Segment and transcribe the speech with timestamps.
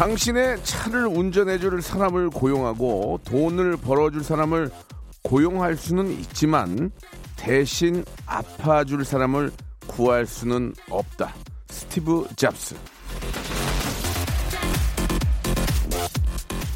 [0.00, 4.70] 당신의 차를 운전해줄 사람을 고용하고 돈을 벌어줄 사람을
[5.22, 6.90] 고용할 수는 있지만
[7.36, 9.52] 대신 아파줄 사람을
[9.86, 11.34] 구할 수는 없다.
[11.68, 12.76] 스티브 잡스.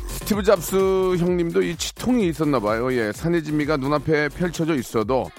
[0.08, 2.92] 스티브 잡스 형님도 이 치통이 있었나 봐요.
[2.92, 5.30] 예, 산해진미가 눈앞에 펼쳐져 있어도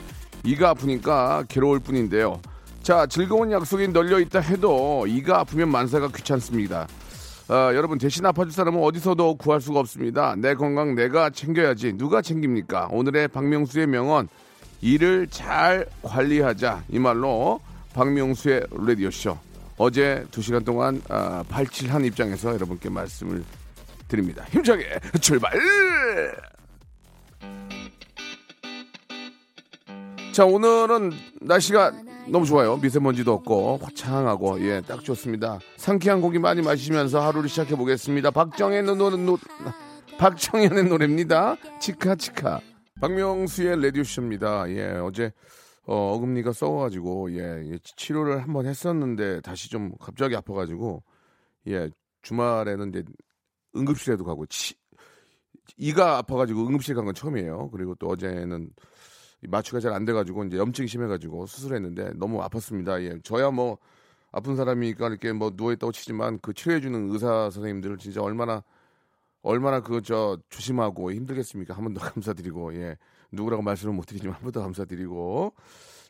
[0.44, 2.42] 이가 아프니까 괴로울 뿐인데요.
[2.82, 6.88] 자, 즐거운 약속이 널려 있다 해도 이가 아프면 만사가 귀찮습니다.
[7.48, 10.36] 어, 여러분 대신 아파줄 사람은 어디서도 구할 수가 없습니다.
[10.36, 12.88] 내 건강 내가 챙겨야지 누가 챙깁니까?
[12.92, 14.28] 오늘의 박명수의 명언
[14.82, 17.60] 일을 잘 관리하자 이 말로
[17.94, 19.38] 박명수의 라디오 쇼
[19.78, 23.44] 어제 두 시간 동안 어, 발칠한 입장에서 여러분께 말씀을
[24.08, 24.44] 드립니다.
[24.50, 25.52] 힘차게 출발!
[30.32, 31.92] 자 오늘은 날씨가
[32.28, 32.78] 너무 좋아요.
[32.78, 35.60] 미세먼지도 없고 화창하고 예 딱 좋습니다.
[35.78, 38.32] 상쾌한 고기 많이 마시면서 하루를 시작해 보겠습니다.
[38.32, 39.38] 박정현의 노래 노,
[40.18, 41.56] 박정현의 노래입니다.
[41.80, 42.62] 치카 치카.
[43.00, 44.70] 박명수의 레디오 쇼입니다.
[44.72, 45.32] 예 어제
[45.86, 51.04] 어, 어금니가 썩어가지고 예 치료를 한번 했었는데 다시 좀 갑자기 아파가지고
[51.68, 51.90] 예
[52.24, 53.04] 주말에는 이제
[53.76, 54.74] 응급실에도 가고 치,
[55.78, 57.70] 이가 아파가지고 응급실 간 건 처음이에요.
[57.72, 58.70] 그리고 또 어제는
[59.48, 63.02] 마취가 잘 안 돼가지고 이제 염증이 심해가지고 수술했는데 너무 아팠습니다.
[63.04, 63.78] 예, 저야 뭐
[64.32, 68.64] 아픈 사람이니까 이렇게 뭐 누워있다고 치지만 그 치료해주는 의사 선생님들을 진짜 얼마나
[69.44, 71.74] 얼마나 그 저 조심하고 힘들겠습니까?
[71.76, 72.98] 한 번 더 감사드리고 예
[73.32, 75.54] 누구라고 말씀을 못 드리지만 한 번 더 감사드리고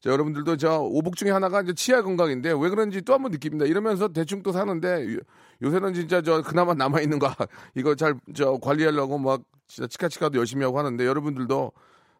[0.01, 3.66] 자 여러분들도 저 오복 중에 하나가 이제 치아 건강인데 왜 그런지 또 한 번 느낍니다.
[3.66, 5.18] 이러면서 대충 또 사는데
[5.63, 7.28] 요 새는 진짜 저 그나마 남아 있는 거
[7.75, 11.72] 이거 잘 저 관리하려고 막 진짜 치카치카도 열심히 하고 하는데 여러분들도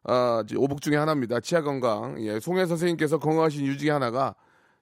[0.08, 1.40] 아, 오복 중에 하나입니다.
[1.40, 2.24] 치아 건강.
[2.24, 4.36] 예, 송혜 선생님께서 건강하신 이유 중에 하나가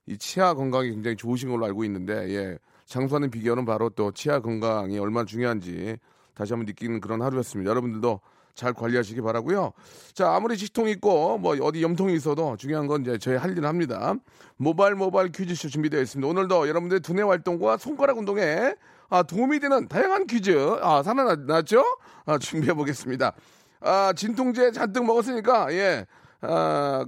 [0.06, 5.00] 이 치아 건강이 굉장히 좋으신 걸로 알고 있는데, 예, 장수하는 비결은 바로 또 치아 건강이
[5.00, 5.98] 얼마나 중요한지
[6.34, 7.70] 다시 한번 느끼는 그런 하루였습니다.
[7.70, 8.20] 여러분들도
[8.54, 9.72] 잘 관리하시기 바라고요.
[10.14, 14.14] 자, 아무리 치통 있고 뭐 어디 염통이 있어도 중요한 건 이제 저희 할 일을 합니다.
[14.58, 16.28] 모바일 모바일 퀴즈쇼 준비되어 있습니다.
[16.28, 18.76] 오늘도 여러분들의 두뇌 활동과 손가락 운동에
[19.10, 21.84] 아, 도움이 되는 다양한 퀴즈 아, 살아났죠?
[22.26, 23.34] 아, 준비해 보겠습니다.
[23.84, 26.06] 아, 진통제 잔뜩 먹었으니까, 예,
[26.42, 27.06] 아,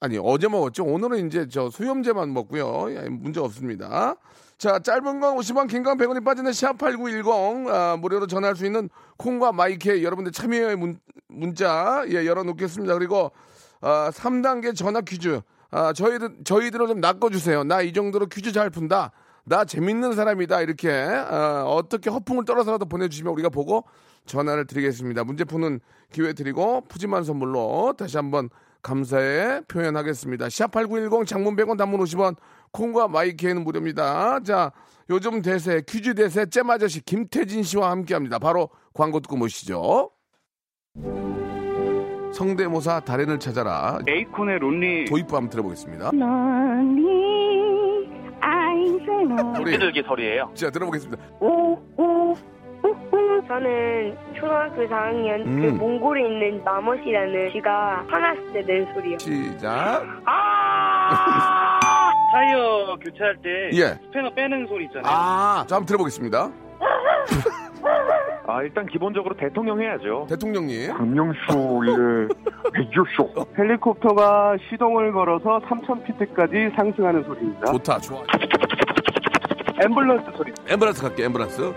[0.00, 0.84] 아니, 어제 먹었죠.
[0.84, 2.94] 오늘은 이제 저 수염제만 먹고요.
[2.94, 4.16] 예, 문제 없습니다.
[4.58, 9.52] 자, 짧은 건 50원, 긴 건 100원이 빠지는 샵8910, 아, 무료로 전화할 수 있는 콩과
[9.52, 10.98] 마이크 여러분들 참여의 문,
[11.28, 12.92] 문자, 예, 열어놓겠습니다.
[12.94, 13.32] 그리고,
[13.80, 15.40] 아, 3단계 전화 퀴즈.
[15.70, 17.64] 아, 저희들, 저희들을 좀 낚아주세요.
[17.64, 19.10] 나 이 정도로 퀴즈 잘 푼다.
[19.46, 20.60] 나 재밌는 사람이다.
[20.62, 23.84] 이렇게, 아, 어떻게 허풍을 떨어서라도 보내주시면 우리가 보고
[24.26, 25.24] 전화를 드리겠습니다.
[25.24, 25.80] 문제 푸는
[26.12, 28.48] 기회 드리고 푸짐한 선물로 다시 한번
[28.82, 30.46] 감사의 표현하겠습니다.
[30.46, 32.36] 샵8910 장문 100원 단문 50원
[32.72, 34.40] 콩과 마이케이는 무료입니다.
[34.40, 34.72] 자,
[35.10, 38.38] 요즘 대세 퀴즈 대세 잼 아저씨 김태진 씨와 함께합니다.
[38.38, 40.10] 바로 광고 듣고 모시죠.
[42.32, 43.98] 성대모사 달인을 찾아라.
[44.08, 46.10] 에이콘의 론리 도입부 한번 들어보겠습니다.
[48.40, 50.50] 아인세노 우리 들기 소리예요.
[50.54, 51.22] 자 들어보겠습니다.
[51.40, 52.34] 오오
[53.48, 55.78] 저는 초등학교 4학년 그 음.
[55.78, 59.18] 몽골에 있는 마멋이라는 쥐가 화났을 때 낸 소리요.
[59.18, 60.02] 시작.
[62.32, 63.86] 타이어 교체할 때 예.
[64.06, 65.04] 스패너 빼는 소리 있잖아요.
[65.06, 66.50] 아, 자 한번 들어보겠습니다.
[68.46, 70.26] 아 일단 기본적으로 대통령 해야죠.
[70.28, 70.92] 대통령님.
[70.96, 72.28] 박명수의
[72.74, 73.46] 라디오쇼.
[73.58, 77.72] 헬리콥터가 시동을 걸어서 3,000피트까지 상승하는 소리입니다.
[77.72, 78.22] 좋다, 좋아.
[79.80, 80.52] 앰뷸런스 소리.
[80.68, 81.72] 엠브란스 갈게, 엠브란스.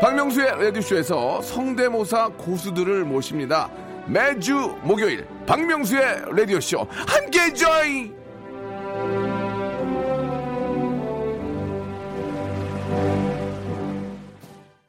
[0.00, 3.68] 박명수의 라디오쇼에서 성대모사 고수들을 모십니다.
[4.06, 8.20] 매주 목요일 박명수의 라디오쇼 함께 join!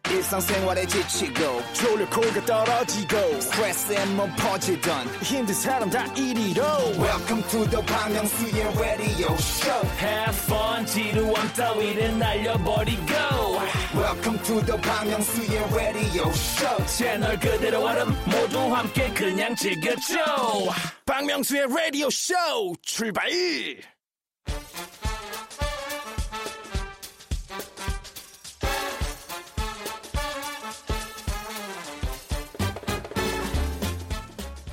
[0.09, 6.63] 일상생활에 지치고, 졸려 코가 떨어지고, 스트레스에 몸 퍼지던, 힘든 사람 다 이리로.
[6.97, 13.50] welcome to the Bang Myung-soo's radio show Have fun 지루함 따위를 날려버리고
[13.93, 16.85] Welcome to the 방명수의 radio show.
[16.85, 20.15] 채널 그대로 얼음 모두 함께 그냥 즐겨줘.
[21.05, 23.29] 방명수의 radio show 출발.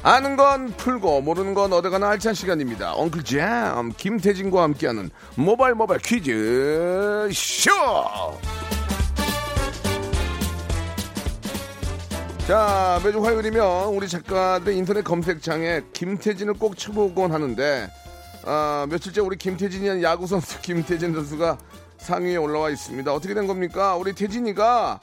[0.04, 2.94] 아는 건 풀고 모르는 건 얻어가는 알찬 시간입니다.
[2.94, 7.72] 엉클 잼 김태진과 함께하는 모발 모발 퀴즈 쇼.
[12.48, 17.90] 자 매주 화요일이면 우리 작가들 인터넷 검색창에 김태진을 꼭 쳐보곤 하는데
[18.46, 21.58] 아, 며칠째 우리 김태진이라는 야구 선수 김태진 선수가
[21.98, 23.12] 상위에 올라와 있습니다.
[23.12, 23.96] 어떻게 된 겁니까?
[23.96, 24.98] 우리 태진이가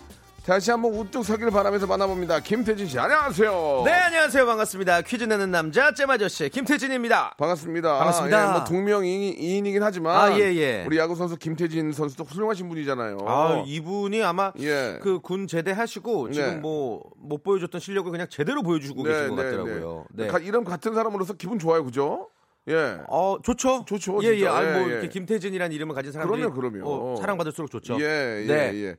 [0.45, 2.39] 다시 한번 우뚝 서기를 바라면서 만나봅니다.
[2.39, 3.81] 김태진 씨, 안녕하세요.
[3.83, 4.45] 네, 안녕하세요.
[4.45, 5.01] 반갑습니다.
[5.01, 7.33] 퀴즈 내는 남자, 잼아저씨, 김태진입니다.
[7.39, 7.97] 반갑습니다.
[7.97, 8.47] 반갑습니다.
[8.47, 10.83] 예, 뭐 동명이인이긴 하지만 아, 예, 예.
[10.85, 13.17] 우리 야구 선수 김태진 선수도 훌륭하신 분이잖아요.
[13.25, 14.99] 아, 이분이 아마 예.
[15.01, 16.55] 그군 제대하시고 지금 네.
[16.57, 20.05] 뭐못 보여줬던 실력을 그냥 제대로 보여주고 계신 것 같더라고요.
[20.13, 20.27] 네.
[20.27, 22.29] 가- 이름 같은 사람으로서 기분 좋아요, 그죠?
[22.67, 22.99] 예.
[23.07, 23.85] 어, 좋죠.
[23.87, 24.47] 좋죠, 예, 예.
[24.47, 25.09] 아니, 뭐, 예, 이렇게 예.
[25.09, 26.39] 김태진이라는 이름을 가진 사람들이.
[26.43, 26.87] 그럼요, 그럼요.
[26.87, 27.97] 어, 사랑받을수록 좋죠.
[27.99, 28.71] 예, 예, 네.
[28.75, 28.95] 예.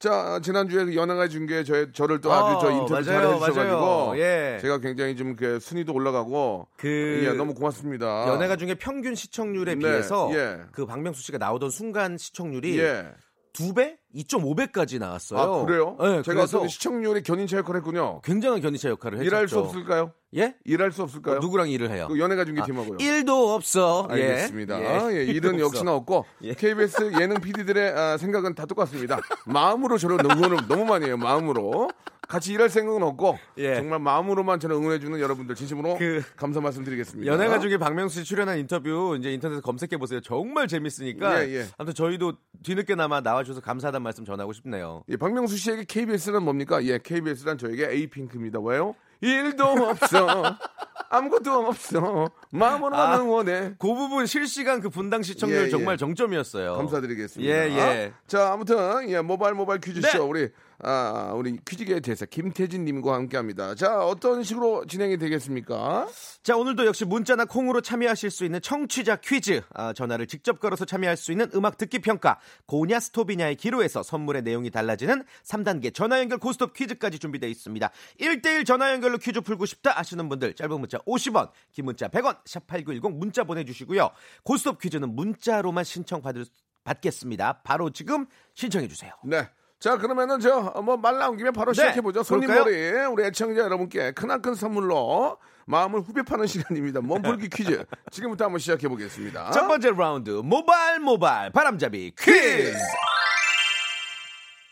[0.00, 4.18] 자, 지난주에 그 연예가 중계 저, 저를 또 아, 아주 저 인터뷰 잘 해주셔가지고.
[4.18, 4.58] 예.
[4.60, 6.66] 제가 굉장히 좀 그 순위도 올라가고.
[6.76, 8.26] 그 예, 너무 고맙습니다.
[8.28, 10.62] 연예가 중에 평균 시청률에 네, 비해서 예.
[10.72, 13.06] 그 박명수 씨가 나오던 순간 시청률이 예.
[13.52, 15.40] 두 배, 2.5배까지 나왔어요.
[15.40, 15.96] 아, 그래요?
[16.00, 18.20] 네, 제가 그래서 어떤 시청률의 견인차 역할을 했군요.
[18.22, 19.26] 굉장한 견인차 역할을 했죠.
[19.28, 20.12] 일할 수 없을까요?
[20.36, 20.54] 예?
[20.64, 21.36] 일할 수 없을까요?
[21.36, 22.06] 어, 누구랑 일을 해요?
[22.08, 22.98] 그 연예가 중계 아, 팀하고요.
[23.00, 24.06] 일도 없어.
[24.10, 24.14] 예.
[24.14, 24.80] 알겠습니다.
[25.12, 25.16] 예.
[25.16, 25.58] 예, 일은.
[25.60, 26.54] 역시나 없고 예.
[26.54, 29.20] KBS 예능 PD들의 아, 생각은 다 똑같습니다.
[29.46, 31.16] 마음으로 저를 응원을 너무 많이 해요.
[31.16, 31.90] 마음으로
[32.30, 33.74] 같이 일할 생각은 없고 예.
[33.74, 37.30] 정말 마음으로만 저를 응원해주는 여러분들 진심으로 그 감사 말씀드리겠습니다.
[37.30, 40.20] 연예가 중에 박명수 씨 출연한 인터뷰 이제 인터넷에 검색해 보세요.
[40.20, 41.44] 정말 재밌으니까.
[41.44, 41.66] 예, 예.
[41.76, 45.02] 아무튼 저희도 뒤늦게나마 나와주셔서 감사하다는 말씀 전하고 싶네요.
[45.08, 46.82] 예, 박명수 씨에게 KBS란 뭡니까?
[46.84, 48.60] 예, KBS란 저에게 에이핑크입니다.
[48.60, 48.94] 왜요?
[49.20, 50.56] 일도 없어.
[51.10, 52.30] 아무것도 없어.
[52.52, 53.20] 마음으로만 아.
[53.20, 53.74] 응원해.
[53.78, 55.68] 그 부분 실시간 그 분당 시청률 예, 예.
[55.68, 56.74] 정말 정점이었어요.
[56.76, 57.52] 감사드리겠습니다.
[57.52, 58.12] 예, 예.
[58.28, 60.18] 자, 아무튼 예, 모바일 모바일 퀴즈쇼 네.
[60.18, 60.48] 우리
[60.82, 63.74] 아, 우리 퀴즈계의 대사 김태진 님과 함께 합니다.
[63.74, 66.08] 자, 어떤 식으로 진행이 되겠습니까?
[66.42, 69.60] 자, 오늘도 역시 문자나 콩으로 참여하실 수 있는 청취자 퀴즈.
[69.74, 72.38] 아, 전화를 직접 걸어서 참여할 수 있는 음악 듣기 평가.
[72.66, 77.90] 고냐 스톱이냐의 기로에서 선물의 내용이 달라지는 3단계 전화 연결 고스톱 퀴즈까지 준비되어 있습니다.
[78.20, 83.12] 1대1 전화 연결로 퀴즈 풀고 싶다 하시는 분들 짧은 문자 50원, 긴 문자 100원, 샵8910
[83.18, 84.10] 문자 보내 주시고요.
[84.44, 86.46] 고스톱 퀴즈는 문자로만 신청 받을,
[86.84, 87.60] 받겠습니다.
[87.64, 89.12] 바로 지금 신청해 주세요.
[89.24, 89.46] 네.
[89.80, 92.22] 자, 그러면은 저 뭐 말 나온 김에 바로 네, 시작해 보죠.
[92.22, 97.00] 손님머리 우리 애청자 여러분께 크나큰 선물로 마음을 후벼 파는 시간입니다.
[97.00, 97.84] 몸풀기 퀴즈.
[98.10, 99.50] 지금부터 한번 시작해 보겠습니다.
[99.52, 102.74] 첫 번째 라운드 모발 모발 바람잡이 퀴즈.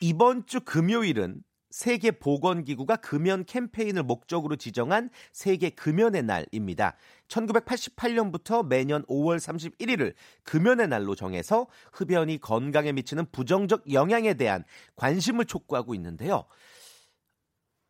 [0.00, 1.36] 이번 주 금요일은
[1.78, 6.96] 세계 보건 기구가 금연 캠페인을 목적으로 지정한 세계 금연의 날입니다.
[7.28, 14.64] 1988년부터 매년 5월 31일을 금연의 날로 정해서 흡연이 건강에 미치는 부정적 영향에 대한
[14.96, 16.46] 관심을 촉구하고 있는데요.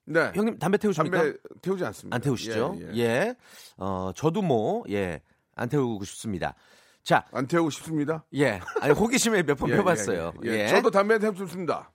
[0.04, 0.32] 네.
[0.34, 1.16] 형님 담배 태우십니까?
[1.16, 2.14] 담배 태우지 않습니다.
[2.14, 2.76] 안 태우시죠?
[2.80, 2.98] 예, 예.
[2.98, 3.34] 예.
[3.78, 5.22] 어, 저도 뭐, 예,
[5.54, 6.54] 안 태우고 싶습니다.
[7.04, 8.26] 자, 안 태우고 싶습니다.
[8.34, 8.60] 예.
[8.82, 10.34] 아니, 호기심에 몇번 예, 펴봤어요.
[10.44, 10.58] 예, 예.
[10.64, 10.68] 예.
[10.68, 11.90] 저도 담배 태우고 싶습니다.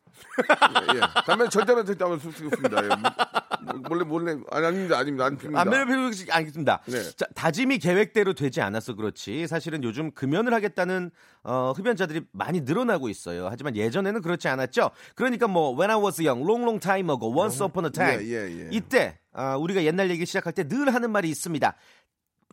[0.94, 1.00] 예, 예.
[1.26, 2.84] 담배 절대로 태우고 싶습니다.
[2.84, 2.88] 예.
[2.88, 4.98] 뭐, 몰래 몰래 아니 아닙니다.
[4.98, 5.26] 아닙니다.
[5.26, 5.62] 안 핍니다.
[5.62, 6.82] 안면을 피우지 않겠습니다.
[6.86, 7.02] 네.
[7.16, 11.12] 자, 다짐이 계획대로 되지 않아서 그렇지 사실은 요즘 금연을 하겠다는
[11.44, 13.48] 어, 흡연자들이 많이 늘어나고 있어요.
[13.50, 14.92] 하지만 예전에는 그렇지 않았죠.
[15.16, 18.22] 그러니까 뭐 When I was young, long long time ago, once upon a time.
[18.26, 18.70] 예, 예, 예.
[18.72, 21.76] 이때 아, 우리가 옛날 얘기 시작할 때 늘 하는 말이 있습니다.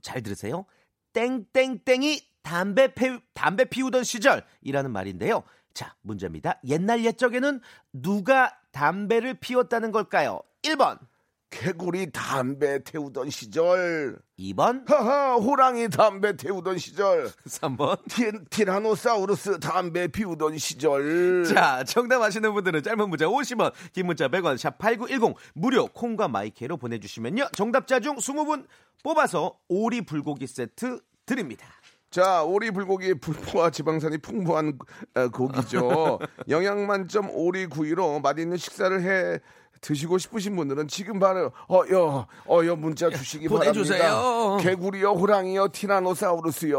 [0.02, 0.64] 잘 들으세요.
[1.12, 5.42] 땡땡땡이 담배 피, 담배 피우던 시절이라는 말인데요.
[5.74, 6.60] 자, 문제입니다.
[6.66, 7.60] 옛날 옛적에는
[7.92, 10.40] 누가 담배를 피웠다는 걸까요?
[10.62, 10.98] 1번,
[11.50, 14.18] 개구리 담배 태우던 시절.
[14.38, 17.28] 2번, 하하, 호랑이 담배 태우던 시절.
[17.46, 17.98] 3번.
[18.08, 21.44] 티, 티라노사우루스 담배 피우던 시절.
[21.44, 26.48] 자, 정답 아시는 분들은 짧은 문자 50원, 긴 문자 100원, 샵 8910, 무료 콩과 my
[26.48, 27.48] K로 보내주시면요.
[27.52, 28.66] 정답자 중 20분
[29.02, 31.66] 뽑아서 오리 불고기 세트 드립니다.
[32.10, 34.78] 자, 오리 불고기 불포와 지방산이 풍부한
[35.14, 36.18] 어, 고기죠.
[36.50, 39.38] 영양 만점 오리 구이로 맛있는 식사를 해
[39.80, 43.98] 드시고 싶으신 분들은 지금 바로 어여 어여 문자 주시기 보내주세요.
[44.02, 44.68] 바랍니다.
[44.68, 46.78] 개구리요, 호랑이요, 티라노사우루스요.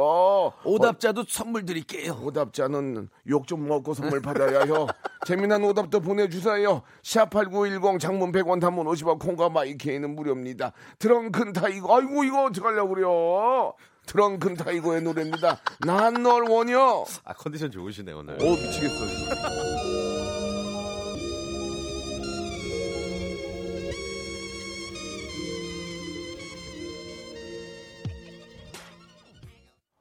[0.66, 2.20] 오답자도 선물 드릴게요.
[2.22, 4.86] 오답자는 욕 좀 먹고 선물 받아야 요.
[5.26, 6.84] 재미난 오답도 보내주세요.
[7.04, 10.74] 샵8910 장문 100원 단문 50원 콩과 마이케이는 무료입니다.
[11.00, 13.74] 드렁큰 타이거 아이고 이거 어떡하려고 그래요.
[14.06, 15.60] 드렁큰 타이거의 노래입니다.
[15.86, 17.06] 난 널 원해.
[17.24, 18.36] 아, 컨디션 좋으시네, 오늘.
[18.42, 19.06] 오 미치겠어.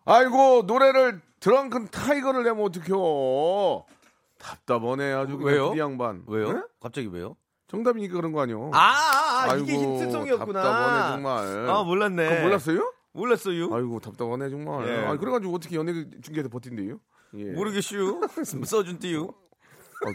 [0.04, 3.84] 아이고 노래를 드렁큰 타이거를 내면 어떡해요.
[4.38, 5.74] 답답하네 아주 왜요?
[5.74, 6.24] 이 양반.
[6.26, 6.52] 왜요?
[6.52, 6.62] 네?
[6.80, 7.36] 갑자기 왜요?
[7.68, 8.70] 정답이니까 그런 거 아니요.
[8.74, 10.62] 아, 아, 아, 이게 힌트송이었구나.
[10.62, 11.70] 답답하네, 정말.
[11.70, 12.42] 아, 몰랐네.
[12.42, 12.92] 몰랐어요?
[13.12, 13.74] 몰랐어요?
[13.74, 14.88] 아이고 답답하네 정말.
[14.88, 15.06] 예.
[15.06, 17.00] 아 그래가지고 어떻게 연예 중계에서 버틴대요?
[17.34, 17.44] 예.
[17.52, 18.20] 모르겠슈.
[18.64, 18.98] 써준.
[20.02, 20.08] 어,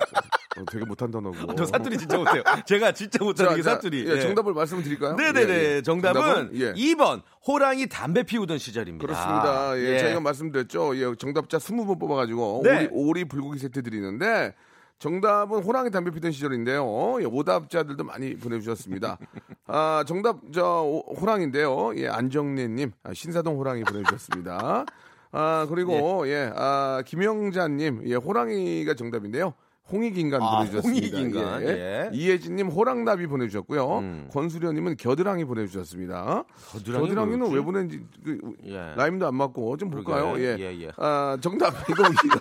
[0.62, 1.32] 어, 되게 못한다고.
[1.56, 2.42] 저 사투리 진짜 못해요.
[2.66, 4.10] 제가 진짜 못하는 게 사투리.
[4.10, 5.16] 예, 정답을 말씀드릴까요?
[5.16, 5.54] 네네네.
[5.54, 5.82] 예, 예.
[5.84, 6.74] 정답은, 예.
[6.74, 9.06] 2번 호랑이 담배 피우던 시절입니다.
[9.06, 9.78] 그렇습니다.
[9.78, 10.98] 예, 저희가 말씀드렸죠.
[10.98, 12.78] 예, 정답자 20분 뽑아가지고 네.
[12.78, 14.56] 오리, 오리 불고기 세트 드리는데
[15.00, 17.18] 정답은 호랑이 담배 피던 시절인데요.
[17.22, 19.18] 예, 오답자들도 많이 보내주셨습니다.
[19.68, 21.94] 아, 정답 저 오- 호랑인데요.
[21.98, 24.86] 예, 안정래님 아, 신사동 호랑이 보내주셨습니다.
[25.32, 29.54] 아 그리고 예, 아 김영자님 예, 호랑이가 정답인데요.
[29.92, 31.18] 홍익인간 아, 보내주셨습니다.
[31.18, 32.10] 홍익인간, 예.
[32.12, 33.98] 이혜진님 호랑나비 보내주셨고요.
[34.00, 34.30] 음.
[34.32, 36.44] 권수련님은 겨드랑이 보내주셨습니다.
[36.72, 37.56] 겨드랑이 겨드랑이는 뭐였지?
[37.56, 38.94] 왜 보낸지 그, 예.
[38.96, 39.92] 라임도 안 맞고 좀.
[39.92, 40.34] 볼까요?
[40.40, 40.56] 예.
[40.58, 40.92] 예, 예.
[40.98, 42.40] 아, 정답 이거 이거,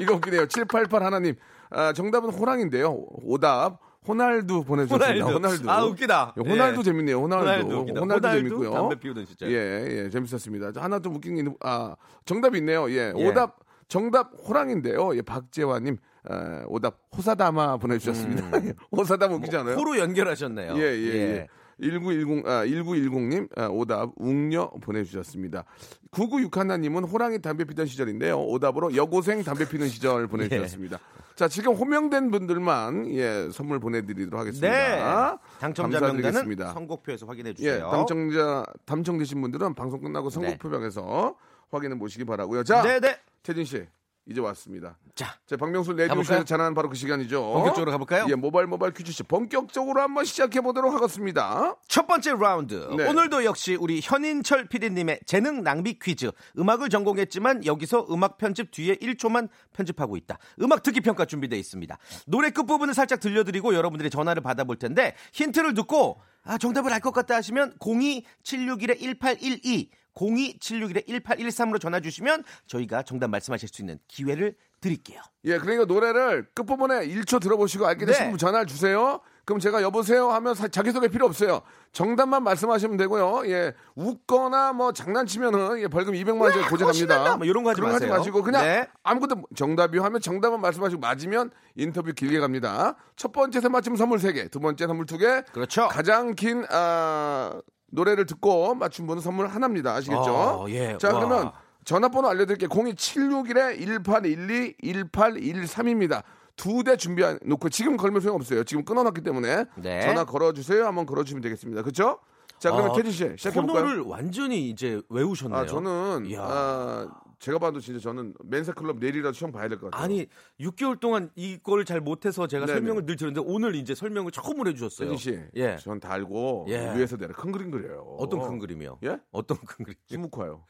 [0.00, 0.46] 이거 웃기네요.
[0.46, 1.34] 788 하나님.
[1.70, 3.04] 아, 정답은 호랑인데요.
[3.24, 5.26] 오답 호날두 보내주셨습니다.
[5.26, 5.34] 호날두.
[5.34, 5.70] 호날두.
[5.70, 6.34] 아, 웃기다.
[6.36, 6.82] 예, 호날두 예.
[6.84, 7.20] 재밌네요.
[7.22, 7.66] 호날두.
[7.70, 8.00] 호날두.
[8.00, 8.70] 호날두 재밌고요.
[8.72, 9.52] 담배 피우던 시절.
[9.52, 10.72] 예, 예, 재밌었습니다.
[10.72, 12.90] 자, 하나 좀 웃긴 게 있는, 아, 정답이 있네요.
[12.90, 13.28] 예, 예.
[13.28, 13.58] 오답
[13.88, 15.16] 정답 호랑인데요.
[15.16, 15.98] 예, 박재환님.
[16.28, 18.50] 아, 오답 호사다마 보내주셨습니다.
[18.92, 19.74] 호사다마 웃기지 않아요?
[19.74, 19.78] 음.
[19.78, 20.74] 코로 연결하셨네요.
[20.76, 21.48] 예, 예, 예.
[21.80, 25.64] 1910, 아, 1910님, 아, 오답, 웅녀 보내주셨습니다.
[26.10, 28.40] 9961님은 호랑이 담배 피던 시절인데요.
[28.40, 30.98] 오답으로 여고생 담배 피는 시절 보내주셨습니다.
[31.36, 34.68] 자, 지금 호명된 분들만, 예, 선물 보내드리도록 하겠습니다.
[34.70, 35.38] 네.
[35.58, 36.56] 당첨자 명단은.
[36.72, 37.88] 선곡표에서 확인해 예, 주세요.
[37.90, 41.34] 당첨자, 당첨되신 분들은 방송 끝나고 선곡표방에서
[41.70, 43.16] 확인해 보시기 바라고요 자, 네, 네.
[43.42, 43.86] 태진 씨,
[44.26, 44.96] 이제 왔습니다.
[45.16, 46.44] 자, 자, 박명수 레디오쇼에서?
[46.44, 47.42] 전하는 바로 그 시간이죠.
[47.52, 48.26] 본격적으로 가볼까요?
[48.28, 51.74] 예, 모바일 모바일 퀴즈쇼 본격적으로 한번 시작해 보도록 하겠습니다.
[51.88, 52.74] 첫 번째 라운드.
[52.96, 53.08] 네.
[53.08, 56.30] 오늘도 역시 우리 현인철 PD님의 재능 낭비 퀴즈.
[56.58, 60.38] 음악을 전공했지만 여기서 음악 편집 뒤에 1초만 편집하고 있다.
[60.62, 61.98] 음악 듣기 평가 준비되어 있습니다.
[62.26, 67.10] 노래 끝 부분을 살짝 들려드리고 여러분들의 전화를 받아볼 텐데 힌트를 듣고 아, 정답을 알 것
[67.12, 69.88] 같다 하시면 02761-1812
[70.20, 75.20] 02761-1813으로 전화 주시면 저희가 정답 말씀하실 수 있는 기회를 드릴게요.
[75.44, 78.30] 예, 그러니까 노래를 끝부분에 1초 들어보시고 알게 되신 네.
[78.30, 79.20] 분 전화를 주세요.
[79.44, 81.60] 그럼 제가 여보세요 하면 사- 자기소개 필요 없어요.
[81.92, 83.42] 정답만 말씀하시면 되고요.
[83.50, 87.36] 예, 웃거나 뭐 장난치면은 예, 벌금 200만 원짜리 그거 고정합니다.
[87.36, 88.10] 뭐 이런 거 하지 마세요.
[88.10, 88.88] 마시고 그냥 네.
[89.02, 92.96] 아무것도 정답이요 하면 정답만 말씀하시고 맞으면 인터뷰 길게 갑니다.
[93.16, 95.44] 첫 번째 세 맞춤 선물 3개, 두 번째 선물 2개.
[95.52, 95.88] 그렇죠.
[95.88, 97.60] 가장 긴 아,
[97.90, 99.94] 노래를 듣고 맞춘 분은 선물 하나입니다.
[99.94, 100.30] 아시겠죠?
[100.32, 100.96] 어, 예.
[100.98, 101.14] 자, 와.
[101.14, 101.50] 그러면
[101.84, 102.68] 전화번호 알려드릴게요.
[102.68, 106.22] 02761-1812, 1813입니다.
[106.56, 108.64] 두 대 준비해 놓고 지금 걸면 소용없어요.
[108.64, 110.00] 지금 끊어놨기 때문에 네.
[110.02, 110.84] 전화 걸어주세요.
[110.86, 111.82] 한번 걸어주시면 되겠습니다.
[111.82, 112.18] 그렇죠?
[112.58, 113.82] 자, 그러면 아, 태진 씨 시작해볼까요?
[113.84, 115.58] 코너를 완전히 이제 외우셨네요.
[115.58, 116.40] 아, 저는 이야.
[116.42, 117.08] 아,
[117.40, 120.04] 제가 봐도 진짜 저는 맨사 클럽 내일이라도 시험 봐야 될 것 같아요.
[120.04, 120.26] 아니
[120.60, 122.78] 6개월 동안 이걸 잘 못해서 제가 네네.
[122.78, 125.08] 설명을 늘 드렸는데 오늘 이제 설명을 처음으로 해주셨어요.
[125.10, 125.76] 태진 씨, 예.
[125.78, 126.94] 전다 알고 예.
[126.96, 128.02] 위에서 내가 큰 그림 그려요.
[128.18, 128.98] 어떤 큰 그림이요?
[129.04, 129.18] 예?
[129.32, 129.96] 어떤 큰 그림?
[130.06, 130.64] 수묵 와요.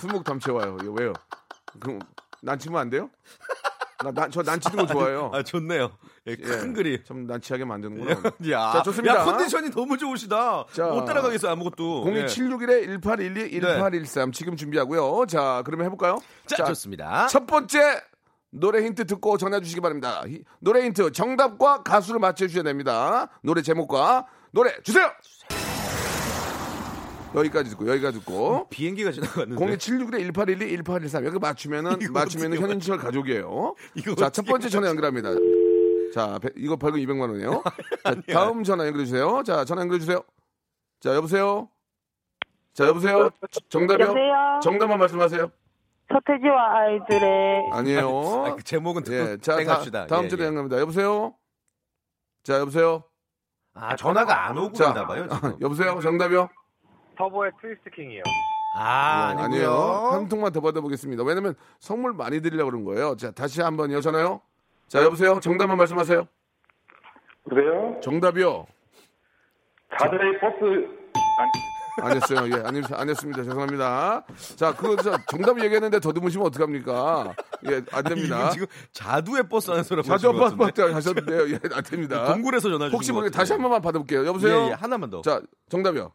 [0.00, 0.76] 수묵 담채 와요.
[0.82, 1.12] 이거 왜요?
[1.78, 1.98] 그럼
[2.42, 3.10] 난 치면 안 돼요?
[4.04, 5.30] 나, 난, 저 난치는 거 좋아해요.
[5.32, 5.90] 아 좋네요.
[6.26, 6.72] 예, 큰 예.
[6.72, 6.98] 그림.
[7.04, 8.32] 좀 난치하게 만드는구나.
[8.50, 9.16] 야, 자, 좋습니다.
[9.20, 10.66] 야, 컨디션이 너무 좋으시다.
[10.72, 12.04] 자, 못 따라가겠어요 아무것도.
[12.14, 12.26] 예.
[12.26, 15.26] 02761-1812, 1813 지금 준비하고요.
[15.26, 16.18] 자, 그러면 해볼까요?
[16.46, 17.26] 자, 좋습니다.
[17.28, 18.02] 첫 번째
[18.50, 20.22] 노래 힌트 듣고 전해 주시기 바랍니다.
[20.26, 23.28] 히- 노래 힌트 정답과 가수를 맞춰주셔야 됩니다.
[23.42, 25.10] 노래 제목과 노래 주세요.
[27.34, 29.76] 여기까지 듣고 여기까지 듣고 비행기가 지나갔는데.
[29.76, 33.74] 02761-1812, 1813 여기 맞추면은 맞추면은 현인철 가족이에요.
[34.16, 35.30] 자, 첫 번째 전화 연결합니다.
[36.14, 37.62] 자, 배- 이거 벌금 200만 원이에요.
[38.04, 39.42] 자, 다음 전화 연결해 주세요.
[39.44, 40.22] 자, 전화 연결해 주세요.
[41.00, 41.68] 자, 여보세요.
[42.72, 43.30] 자, 여보세요.
[43.68, 44.06] 정답이요?
[44.06, 44.60] 여보세요?
[44.62, 45.50] 정답만 말씀하세요.
[46.12, 48.44] 서태지와 아이들의 아니에요.
[48.46, 50.06] 아, 그 제목은 듣고 예, 자, 땡합시다.
[50.06, 50.46] 다, 음 예, 전화 예.
[50.48, 50.78] 연결합니다.
[50.80, 51.34] 여보세요.
[52.42, 53.04] 자, 여보세요.
[53.72, 55.26] 아 전화가 안 오고 자, 있나 봐요.
[55.28, 55.56] 지금.
[55.62, 55.98] 여보세요.
[56.00, 56.48] 정답이요?
[57.16, 58.22] 터보의 트위스트 킹이요.
[58.76, 59.70] 아, 예, 아니고요.
[60.12, 61.22] 한 통만 더 받아보겠습니다.
[61.22, 63.16] 왜냐면 선물 많이 드리려고 그런 거예요.
[63.16, 64.40] 자, 다시 한번 여잖아요.
[64.88, 65.38] 자, 여보세요.
[65.40, 66.26] 정답만 말씀하세요.
[67.48, 68.00] 그래요?
[68.02, 68.66] 정답이요.
[69.98, 70.58] 자들의 버스
[72.02, 72.50] 아니었어요.
[72.50, 73.44] 예, 아니, 아니었습니다.
[73.44, 74.24] 죄송합니다.
[74.56, 77.34] 자, 그거 저 정답 얘기했는데 더듬으시면 어떡합니까?
[77.70, 78.50] 예, 안 됩니다.
[78.50, 81.50] 지금 자두의 버스 하는 소리 자주 한번 받 하셨는데요.
[81.50, 82.24] 예, 안 됩니다.
[82.32, 83.36] 동굴에서 전화 주신 혹시 것 모르게.
[83.36, 84.26] 다시 한 번만 받아볼게요.
[84.26, 84.62] 여보세요?
[84.64, 85.22] 예, 예, 하나만 더.
[85.22, 86.12] 자, 정답이요.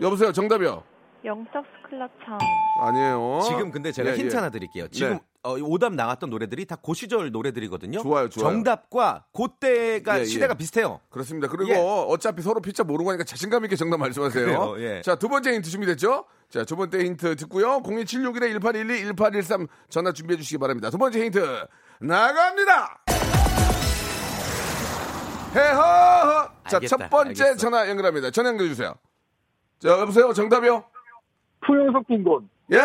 [0.00, 0.32] 여보세요?
[0.32, 0.82] 정답이요?
[1.24, 2.38] 영적 스클라창.
[2.80, 3.40] 아니에요.
[3.48, 4.36] 지금 근데 제가 예, 힌트 예.
[4.36, 4.86] 하나 드릴게요.
[4.88, 5.20] 지금 네.
[5.42, 8.00] 어, 오답 나왔던 노래들이 다그 시절 노래들이거든요.
[8.02, 8.50] 좋아요, 좋아요.
[8.52, 10.24] 정답과 그때가 예, 예.
[10.24, 11.00] 시대가 비슷해요.
[11.10, 11.48] 그렇습니다.
[11.48, 11.76] 그리고 예.
[11.76, 14.44] 어차피 서로 피자 모르고 하니까 자신감 있게 정답 말씀하세요.
[14.44, 15.02] 그래요, 예.
[15.02, 16.24] 자, 두 번째 힌트 준비됐죠?
[16.50, 17.82] 자, 두 번째 힌트 듣고요.
[17.82, 20.90] 02761-1812, 1813 전화 준비해 주시기 바랍니다.
[20.90, 21.66] 두 번째 힌트
[22.00, 23.02] 나갑니다!
[25.54, 25.82] 헤허.
[26.68, 27.56] 자, 알겠다, 첫 번째 알겠어.
[27.56, 28.30] 전화 연결합니다.
[28.30, 28.94] 전화 연결해 주세요.
[29.78, 30.32] 자, 여보세요.
[30.32, 30.84] 정답이요?
[31.66, 32.48] 풍영석 빈곤.
[32.72, 32.82] 예?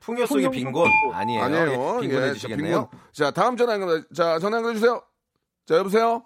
[0.00, 1.42] 풍요 속의 빈곤 아니에요.
[1.42, 1.96] 아니에요.
[1.96, 2.88] 예, 빈곤해 예, 주시겠네요.
[2.90, 3.00] 빈곤.
[3.12, 4.04] 자, 다음 전화 연결.
[4.14, 5.02] 자, 전화 연결해 주세요.
[5.66, 6.24] 자, 여보세요.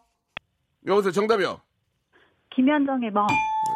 [0.87, 1.13] 여보세요.
[1.13, 1.61] 정답이요.
[2.55, 3.27] 김현정의 멍.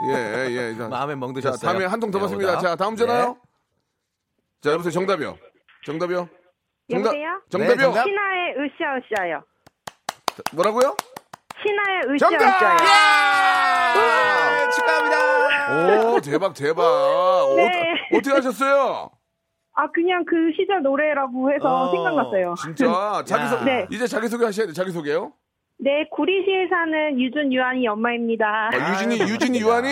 [0.09, 0.75] 예, 예.
[0.77, 1.71] 자, 마음에 자, 멍드셨어요.
[1.73, 2.53] 다음에 한 통더 네, 받습니다.
[2.53, 2.61] 오다.
[2.61, 3.27] 자, 다음 전화요.
[3.35, 3.35] 네.
[4.61, 4.91] 자, 여보세요.
[4.91, 5.39] 정답이요.
[5.87, 6.29] 정답이요.
[6.91, 7.07] 정답.
[7.11, 7.41] 여보세요?
[7.51, 7.77] 정답이요.
[7.77, 8.03] 네, 정답.
[8.05, 9.45] 신화의 으쌰으쌰요.
[10.55, 10.97] 뭐라고요?
[11.63, 12.41] 신화의 정답!
[12.43, 12.77] 으쌰으쌰요.
[13.95, 14.71] 예!
[14.71, 15.17] 축하합니다.
[15.71, 16.83] 오, 대박, 대박.
[17.57, 17.67] 네.
[18.13, 19.11] 어, 어떻게 하셨어요?
[19.75, 22.55] 아 그냥 그 시절 노래라고 해서 어, 생각났어요.
[22.63, 23.87] 진짜 자기소 네.
[23.91, 24.73] 이제 자기소개 하셔야 돼.
[24.73, 25.33] 자기소개요.
[25.79, 28.71] 네, 구리시에 사는 유준 유한이 엄마입니다.
[28.73, 29.89] 아, 유진이 유진이 유한이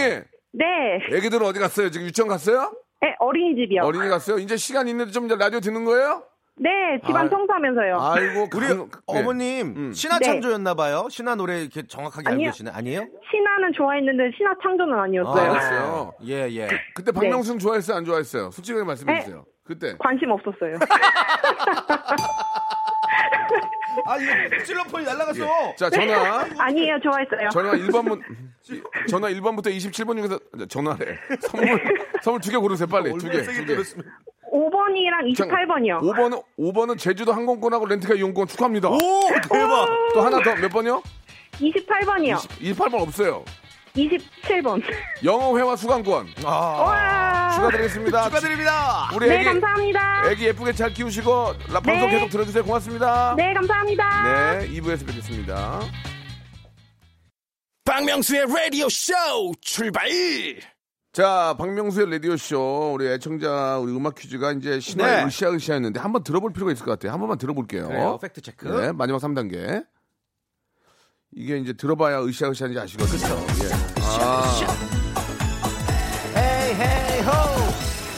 [0.52, 0.66] 네,
[1.12, 1.90] 애기들은 어디 갔어요?
[1.90, 2.72] 지금 유치원 갔어요?
[3.00, 3.82] 네, 어린이집이요.
[3.82, 4.38] 어린이 갔어요?
[4.38, 6.22] 이제 시간 있는데 좀 이제 라디오 듣는 거예요?
[6.62, 7.98] 네, 집안 아, 청소하면서요.
[7.98, 8.90] 아이고 우리 강- 네.
[9.06, 9.92] 어머님 음.
[9.94, 10.26] 신화 네.
[10.26, 11.06] 창조였나 봐요.
[11.10, 12.50] 신화 노래 이렇게 정확하게 알고 아니요.
[12.50, 12.70] 계시네.
[12.70, 13.06] 아니에요?
[13.30, 15.40] 신화는 좋아했는데 신화 창조는 아니었어요.
[15.42, 16.12] 아, 알았어요.
[16.26, 16.68] 예, 예.
[16.94, 17.96] 그 때 박명수는 좋아했어요?
[17.96, 18.50] 안 좋아했어요?
[18.50, 19.44] 솔직하게 말씀해 주세요.
[19.64, 20.74] 그때 관심 없었어요.
[24.06, 25.74] 아, 이거 실로폰이 날라갔어.
[25.76, 27.48] 자 전화 아니에요, 좋아했어요.
[27.50, 28.20] 전화 1번문
[29.08, 30.38] 전화 1번부터 27번 중에서
[30.68, 31.80] 전화래 선물
[32.22, 33.74] 선물 두 개 고르세요 빨리 두 개 두 개.
[34.52, 36.00] 5번이랑 28번이요.
[36.00, 38.88] 5번은 5번은 제주도 항공권하고 렌트카 이용권 축하합니다.
[38.88, 38.98] 오,
[39.50, 39.86] 대박.
[40.14, 41.02] 또 하나 더 몇 번이요?
[41.52, 42.36] 28번이요.
[42.36, 43.44] 28번 없어요.
[43.94, 44.82] 27번.
[45.24, 47.50] 영어 회화 수강권 아, 와.
[47.56, 48.24] 축하드리겠습니다.
[48.24, 49.10] 축하드립니다.
[49.16, 50.30] 우리 네, 애기 감사합니다.
[50.30, 51.30] 애기 예쁘게 잘 키우시고
[51.72, 52.14] 라- 방송 네.
[52.14, 52.64] 계속 들어주세요.
[52.64, 53.34] 고맙습니다.
[53.36, 54.58] 네, 감사합니다.
[54.60, 55.80] 네, 2부에서 뵙겠습니다.
[57.84, 59.12] 박명수의 라디오 쇼
[59.60, 60.08] 출발
[61.12, 65.24] 자, 박명수의 라디오쇼, 우리 애청자, 우리 음악 퀴즈가 이제 신화의 네.
[65.26, 67.12] 으쌰으쌰였는데 한번 들어볼 필요가 있을 것 같아요.
[67.12, 67.88] 한 번만 들어볼게요.
[67.88, 68.18] 그래요.
[68.22, 68.68] 팩트 체크.
[68.68, 69.84] 네, 마지막 3단계.
[71.32, 73.34] 이게 이제 들어봐야 으쌰으쌰인지 아시거든요.
[73.64, 73.72] 예.
[74.22, 74.44] 아,
[76.36, 77.30] hey hey ho.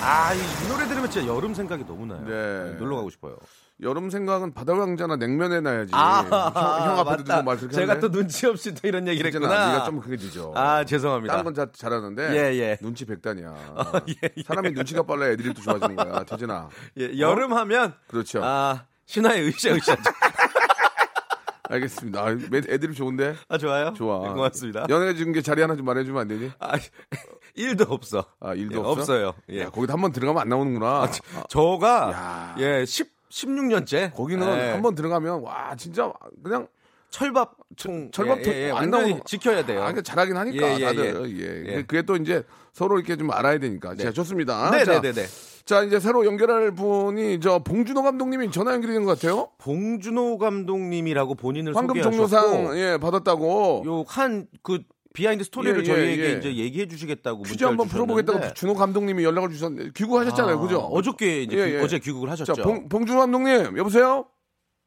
[0.02, 2.20] 아, 이, 이 노래 들으면 진짜 여름 생각이 너무 나요.
[2.26, 2.74] 네.
[2.78, 3.38] 놀러 가고 싶어요.
[3.82, 5.90] 여름 생각은 바다왕자나 냉면에 놔야지.
[5.92, 7.42] 아, 형, 형 앞에도 맞다.
[7.42, 8.00] 말 그렇게 제가 하네.
[8.00, 9.72] 또 눈치 없이 또 이런 얘기를 했구나.
[9.72, 10.52] 네가 좀 그게 지죠.
[10.54, 11.32] 아, 죄송합니다.
[11.32, 12.78] 다른 건 자, 잘하는데 예, 예.
[12.80, 13.52] 눈치 백단이야.
[14.08, 14.42] 예, 예.
[14.44, 16.22] 사람이 눈치가 빨라야 애들이 또 좋아지는 거야.
[16.24, 16.68] 태진아.
[17.00, 18.40] 예, 여름 하면 그렇죠.
[18.44, 19.96] 아, 신화의 으쌰 으쌰.
[21.68, 22.20] 알겠습니다.
[22.22, 23.34] 아, 애- 애들이 좋은데?
[23.48, 23.94] 아, 좋아요.
[23.94, 24.26] 좋아.
[24.28, 24.86] 네, 고맙습니다.
[24.90, 26.50] 연애 중계 자리 하나 좀 말해주면 안 되니?
[26.58, 26.72] 아,
[27.56, 28.26] 일도 없어.
[28.40, 28.90] 아, 일도 예, 없어?
[28.92, 29.34] 없어요.
[29.50, 29.62] 예.
[29.62, 31.08] 야, 거기도 한번 들어가면 안 나오는구나.
[31.48, 32.54] 저가 야.
[32.58, 36.68] 예, 10 16년째 거기는 예, 한번 들어가면 와 진짜 그냥
[37.10, 39.78] 철밥 총 철밥 예, 예, 예, 안 나오는 지켜야 돼요.
[39.80, 41.72] 아, 그러니까 잘하긴 하니까 예, 예, 다들 예.
[41.78, 41.82] 예.
[41.82, 42.42] 그게 또 이제
[42.72, 43.94] 서로 이렇게 좀 알아야 되니까.
[43.96, 44.70] 자, 좋습니다.
[44.70, 45.26] 네, 자, 네, 네, 네.
[45.64, 49.48] 자, 이제 새로 연결할 분이 저 봉준호 감독님이 전화 연결이 된것 같아요.
[49.58, 53.82] 봉준호 감독님이라고 본인을 황금 종려상 예 받았다고.
[53.86, 54.82] 요 한 그
[55.14, 56.32] 비하인드 스토리를 예, 예, 저희에게 예.
[56.38, 60.78] 이제 얘기해 주시겠다고 퀴즈 한번 풀어보겠다고 준호 감독님이 연락을 주셨는데 귀국하셨잖아요, 아, 그죠?
[60.78, 61.80] 어저께 이제 예, 귀- 예.
[61.80, 62.54] 어제 귀국을 하셨죠.
[62.54, 64.26] 자, 봉, 봉준호 감독님 여보세요?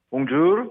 [0.09, 0.69] Bonjour.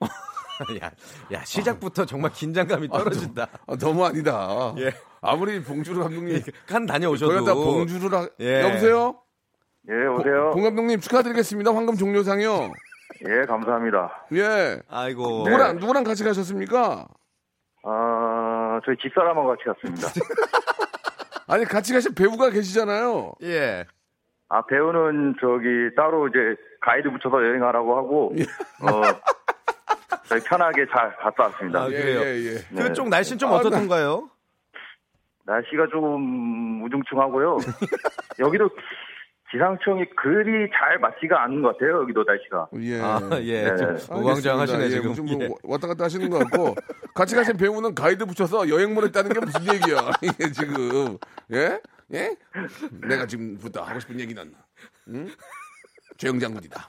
[0.82, 0.90] 야,
[1.32, 3.48] 야, 시작부터 정말 긴장감이 떨어진다.
[3.66, 4.74] 아, 너무 아니다.
[4.78, 4.92] 예.
[5.20, 8.62] 아무리 봉준호 감독님 간 다녀오셔도 봉준호라 예.
[8.62, 9.20] 여보세요?
[9.88, 10.50] 예, 오세요.
[10.54, 11.74] 봉 감독님 축하드리겠습니다.
[11.74, 12.70] 황금 종료상이요.
[13.28, 14.26] 예, 감사합니다.
[14.32, 14.80] 예.
[14.88, 15.44] 아이고.
[15.44, 17.06] 누구랑 누구랑 같이 가셨습니까?
[17.86, 18.13] 아,
[18.84, 20.08] 저희 집사람하고 같이 갔습니다.
[21.46, 23.32] 아니 같이 가신 배우가 계시잖아요.
[23.42, 23.84] 예.
[24.48, 26.38] 아, 배우는 저기 따로 이제
[26.80, 28.34] 가이드 붙여서 여행하라고 하고,
[28.82, 29.02] 어,
[30.28, 31.82] 저희 편하게 잘 갔다 왔습니다.
[31.82, 32.20] 아, 예, 그래요?
[32.20, 32.54] 예, 예.
[32.70, 32.82] 네.
[32.82, 34.30] 그쪽 날씨는 좀 아, 어떻던가요?
[35.46, 37.58] 날씨가 좀 우중충하고요.
[38.38, 38.70] 여기도
[39.54, 42.00] 기상청이 그리 잘 맞지가 않는 것 같아요.
[42.02, 42.68] 여기도 날씨가.
[42.80, 43.00] 예.
[43.00, 43.70] 아, 예.
[43.70, 43.96] 네.
[44.10, 45.14] 우왕좌왕하시네 예, 지금.
[45.14, 45.46] 좀 예.
[45.46, 46.74] 뭐 왔다 갔다 하시는 것 같고
[47.14, 50.10] 같이 가신 배우는 가이드 붙여서 여행물 했다는 게 무슨 얘기야?
[50.22, 51.16] 이게 지금
[51.52, 51.80] 예?
[52.12, 52.36] 예?
[53.08, 54.52] 내가 지금 부터 하고 싶은 얘기는
[55.08, 55.28] 응?
[56.16, 56.88] 조영 장 군이다.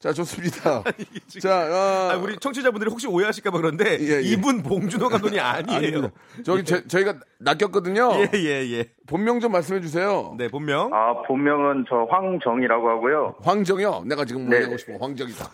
[0.00, 0.82] 자 좋습니다.
[1.42, 4.20] 자 어, 아, 우리 청취자분들이 혹시 오해하실까봐 그런데 예, 예.
[4.22, 6.10] 이분 봉준호 감독이 아니에요.
[6.42, 8.10] 저기 제- 저희가 낚였거든요.
[8.14, 8.88] 예, 예, 예.
[9.06, 10.34] 본명 좀 말씀해 주세요.
[10.38, 10.90] 네, 본명.
[10.94, 13.34] 아, 본명은 저 황정이라고 하고요.
[13.42, 14.04] 황정이요.
[14.06, 14.64] 내가 지금 뭐 네.
[14.64, 15.50] 하고 싶어 황정이다.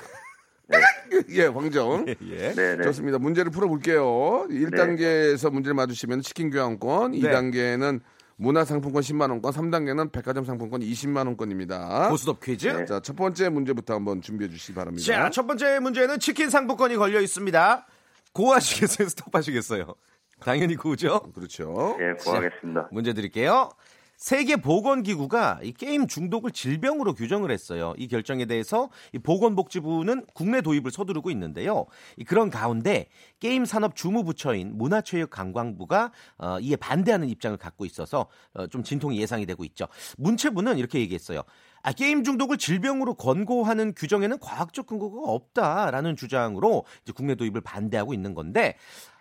[1.30, 2.04] 예, 황정.
[2.06, 2.52] 예, 예.
[2.54, 2.84] 네네.
[2.84, 3.18] 좋습니다.
[3.18, 4.46] 문제를 풀어볼게요.
[4.48, 7.18] 1단계에서 문제를 맞으시면 치킨 교환권, 네.
[7.18, 8.00] 2단계는
[8.36, 12.10] 문화상품권 10만원권, 3단계는 백화점 상품권 20만원권입니다.
[12.10, 12.84] 고스톱 퀴즈.
[12.86, 15.04] 자, 첫 번째 문제부터 한번 준비해 주시기 바랍니다.
[15.06, 17.86] 자, 첫 번째 문제는 치킨 상품권이 걸려 있습니다.
[18.32, 19.08] 고하시겠어요?
[19.08, 19.94] 스톱하시겠어요?
[20.40, 21.20] 당연히 고죠.
[21.34, 21.96] 그렇죠.
[21.98, 22.88] 예, 구하겠습니다.
[22.92, 23.70] 문제 드릴게요.
[24.16, 27.94] 세계 보건기구가 이 게임 중독을 질병으로 규정을 했어요.
[27.98, 31.86] 이 결정에 대해서 이 보건복지부는 국내 도입을 서두르고 있는데요.
[32.16, 33.08] 이 그런 가운데
[33.40, 39.64] 게임 산업 주무부처인 문화체육관광부가 어, 이에 반대하는 입장을 갖고 있어서 어, 좀 진통이 예상이 되고
[39.64, 39.86] 있죠.
[40.16, 41.42] 문체부는 이렇게 얘기했어요.
[41.82, 48.76] 아, 게임 중독을 질병으로 권고하는 규정에는 과학적 근거가 없다라는 주장으로 국내 도입을 반대하고 있는 건데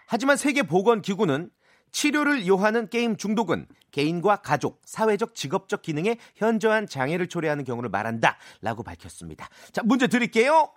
[0.08, 1.50] 하지만 세계 보건기구는
[1.92, 8.84] 치료를 요하는 게임 중독은 개인과 가족, 사회적, 직업적 기능에 현저한 장애를 초래하는 경우를 말한다 라고
[8.84, 9.48] 밝혔습니다.
[9.72, 10.70] 자, 문제 드릴게요.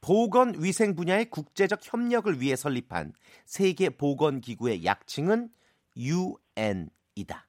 [0.00, 3.12] 보건 위생 분야의 국제적 협력을 위해 설립한
[3.44, 5.50] 세계 보건 기구의 약칭은
[5.96, 7.46] UN이다.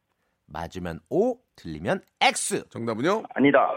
[0.48, 2.66] 맞으면 O, 틀리면 X.
[2.70, 3.24] 정답은요?
[3.34, 3.70] 아니다.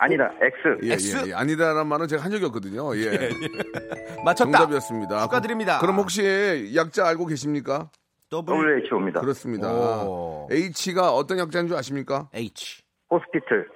[0.00, 0.32] 아니다.
[0.40, 0.78] X.
[0.82, 1.26] 예, X.
[1.26, 1.34] 예, 예.
[1.34, 2.96] 아니다라는 말은 제가 한 적이 없거든요.
[2.96, 3.30] 예.
[4.24, 4.50] 맞췄다.
[4.50, 5.22] 정답이었습니다.
[5.24, 5.78] 축하드립니다.
[5.78, 7.90] 그럼 혹시 약자 알고 계십니까?
[8.30, 9.20] W WHO입니다.
[9.20, 10.04] 그렇습니다.
[10.04, 10.48] 오.
[10.50, 12.30] H가 어떤 약자인 줄 아십니까?
[12.32, 12.82] H.
[13.10, 13.68] hospital.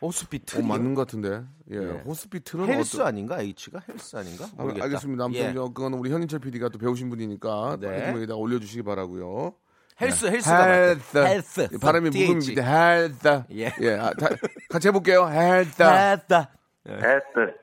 [0.00, 0.60] hospital.
[0.60, 1.42] 어, 맞는 것 같은데.
[1.72, 1.78] 예.
[1.78, 2.02] 예.
[2.06, 3.08] hospital은 health 어떤...
[3.08, 3.40] 아닌가?
[3.40, 4.44] H가 health 아닌가?
[4.56, 4.84] 아, 모르겠다.
[4.84, 5.24] 알겠습니다.
[5.24, 5.52] 아무튼 예.
[5.52, 8.10] 저 그건 우리 현인철 PD가 또 배우신 분이니까 네.
[8.10, 9.54] 여기다 올려 주시기 바라고요.
[10.00, 11.18] 헬스 헬스가 헬스.
[11.18, 11.68] 헬스.
[11.72, 12.26] 이 발음이 TH.
[12.34, 12.62] 묵음입니다.
[12.88, 13.42] 헬스.
[13.52, 13.72] 예.
[13.80, 13.94] 예.
[13.98, 14.28] 아, 다-
[14.68, 15.28] 같이 해볼게요.
[15.28, 15.82] health.
[15.82, 16.46] health.
[16.86, 17.22] S.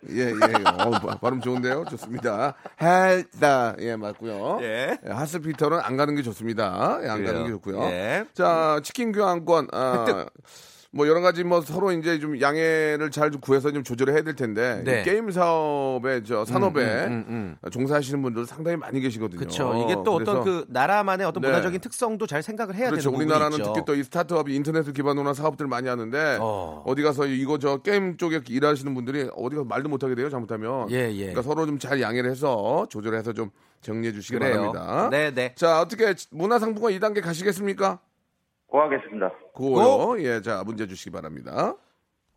[0.09, 0.63] 예, 예.
[0.65, 1.85] 어, 바- 발음 좋은데요?
[1.91, 2.55] 좋습니다.
[2.81, 3.75] 헬다.
[3.79, 4.57] 예, 맞고요.
[4.61, 4.97] 예.
[5.07, 6.99] hospital은 안 가는 게 좋습니다.
[7.03, 7.33] 예, 안 그래요.
[7.33, 7.83] 가는 게 좋고요.
[7.91, 8.25] 예.
[8.33, 9.67] 자, 치킨 교환권.
[9.73, 10.25] 아,
[10.93, 14.81] 뭐 여러 가지 뭐 서로 이제 좀 양해를 잘 구해서 좀 조절을 해야 될 텐데
[14.83, 14.99] 네.
[14.99, 17.69] 이 게임 사업에 저 산업에 음, 음, 음.
[17.69, 19.39] 종사하시는 분들 상당히 많이 계시거든요.
[19.39, 19.85] 그렇죠.
[19.85, 21.47] 이게 또 어떤 그 나라만의 어떤 네.
[21.47, 23.09] 문화적인 특성도 잘 생각을 해야 그렇죠.
[23.09, 23.71] 되는 우리나라는 있죠.
[23.73, 26.83] 특히 또 이 스타트업이 인터넷을 기반으로 한 사업들 많이 하는데 어.
[26.85, 26.95] 어.
[26.95, 30.29] 디 가서 이거 저 게임 쪽에 일하시는 분들이 어디 가서 말도 못하게 돼요.
[30.29, 30.89] 잘못하면.
[30.91, 31.17] 예, 예.
[31.31, 33.49] 그러니까 서로 좀 잘 양해를 해서 조절해서 좀
[33.81, 34.71] 정리해 주시기 그래요.
[34.73, 35.09] 바랍니다.
[35.09, 35.55] 네, 네.
[35.55, 37.99] 자, 어떻게 문화상품권 2단계 가시겠습니까?
[38.71, 39.31] 고하겠습니다.
[39.53, 40.21] 그거요.
[40.23, 41.75] 예, 자, 문제 주시기 바랍니다.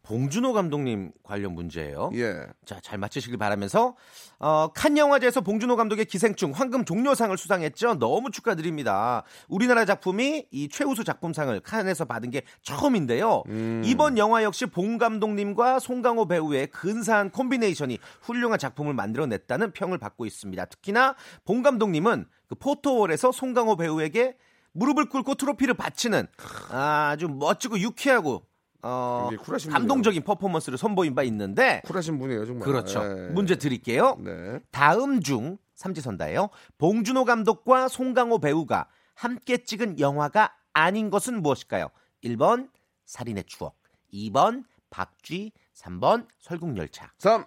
[0.02, 2.10] 봉준호 감독님 관련 문제예요.
[2.12, 2.46] 예.
[2.66, 3.96] 자, 잘 맞히시길 바라면서
[4.38, 7.98] 어, 칸 영화제에서 봉준호 감독의 기생충 황금 종려상을 수상했죠.
[7.98, 9.22] 너무 축하드립니다.
[9.48, 13.44] 우리나라 작품이 이 최우수 작품상을 칸에서 받은 게 처음인데요.
[13.82, 20.66] 이번 영화 역시 봉 감독님과 송강호 배우의 근사한 콤비네이션이 훌륭한 작품을 만들어냈다는 평을 받고 있습니다.
[20.66, 21.14] 특히나
[21.46, 24.36] 봉 감독님은 그 포토월에서 송강호 배우에게
[24.74, 26.26] 무릎을 꿇고 트로피를 바치는
[26.70, 28.44] 아주 멋지고 유쾌하고
[28.82, 29.30] 어,
[29.70, 32.66] 감동적인 퍼포먼스를 선보인 바 있는데 쿨하신 분이에요, 정말.
[32.66, 33.00] 그렇죠.
[33.02, 33.30] 예.
[33.32, 34.18] 문제 드릴게요.
[34.20, 34.60] 네.
[34.70, 36.50] 다음 중 삼지선다예요.
[36.76, 41.88] 봉준호 감독과 송강호 배우가 함께 찍은 영화가 아닌 것은 무엇일까요?
[42.24, 42.68] 1번
[43.06, 43.76] 살인의 추억,
[44.12, 47.10] 2번 박쥐, 3번 설국열차.
[47.18, 47.46] 3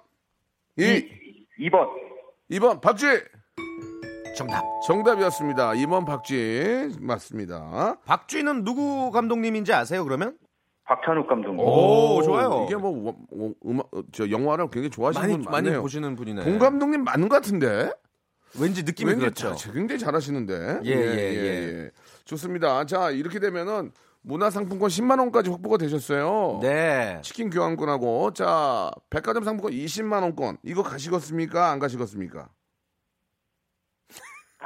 [0.77, 0.83] 2
[1.59, 1.87] 2번.
[2.51, 3.05] 2번 박쥐.
[4.37, 4.63] 정답.
[4.85, 5.71] 정답이었습니다.
[5.71, 7.97] 2번 박쥐 맞습니다.
[8.05, 10.03] 박쥐는 누구 감독님인지 아세요?
[10.03, 10.37] 그러면?
[10.85, 11.59] 박찬욱 감독님.
[11.59, 12.65] 오, 좋아요.
[12.67, 13.15] 이게 뭐
[13.65, 15.81] 음악 어, 저 영화를 굉장히 좋아하시는 많이 분 많이 많네요.
[15.81, 16.43] 보시는 분이네.
[16.45, 17.91] 봉 감독님 맞는 것 같은데.
[18.59, 19.55] 왠지 느낌이 왠지 그렇죠.
[19.55, 20.79] 자- 굉장히 잘하시는데.
[20.85, 20.95] 예, 예,
[21.85, 21.91] 예.
[22.25, 22.85] 좋습니다.
[22.85, 26.59] 자, 이렇게 되면은 문화상품권 10만 원까지 확보가 되셨어요.
[26.61, 27.19] 네.
[27.23, 30.57] 치킨 교환권하고 자, 백화점 상품권 20만 원권.
[30.63, 31.69] 이거 가시겠습니까?
[31.71, 32.47] 안 가시겠습니까?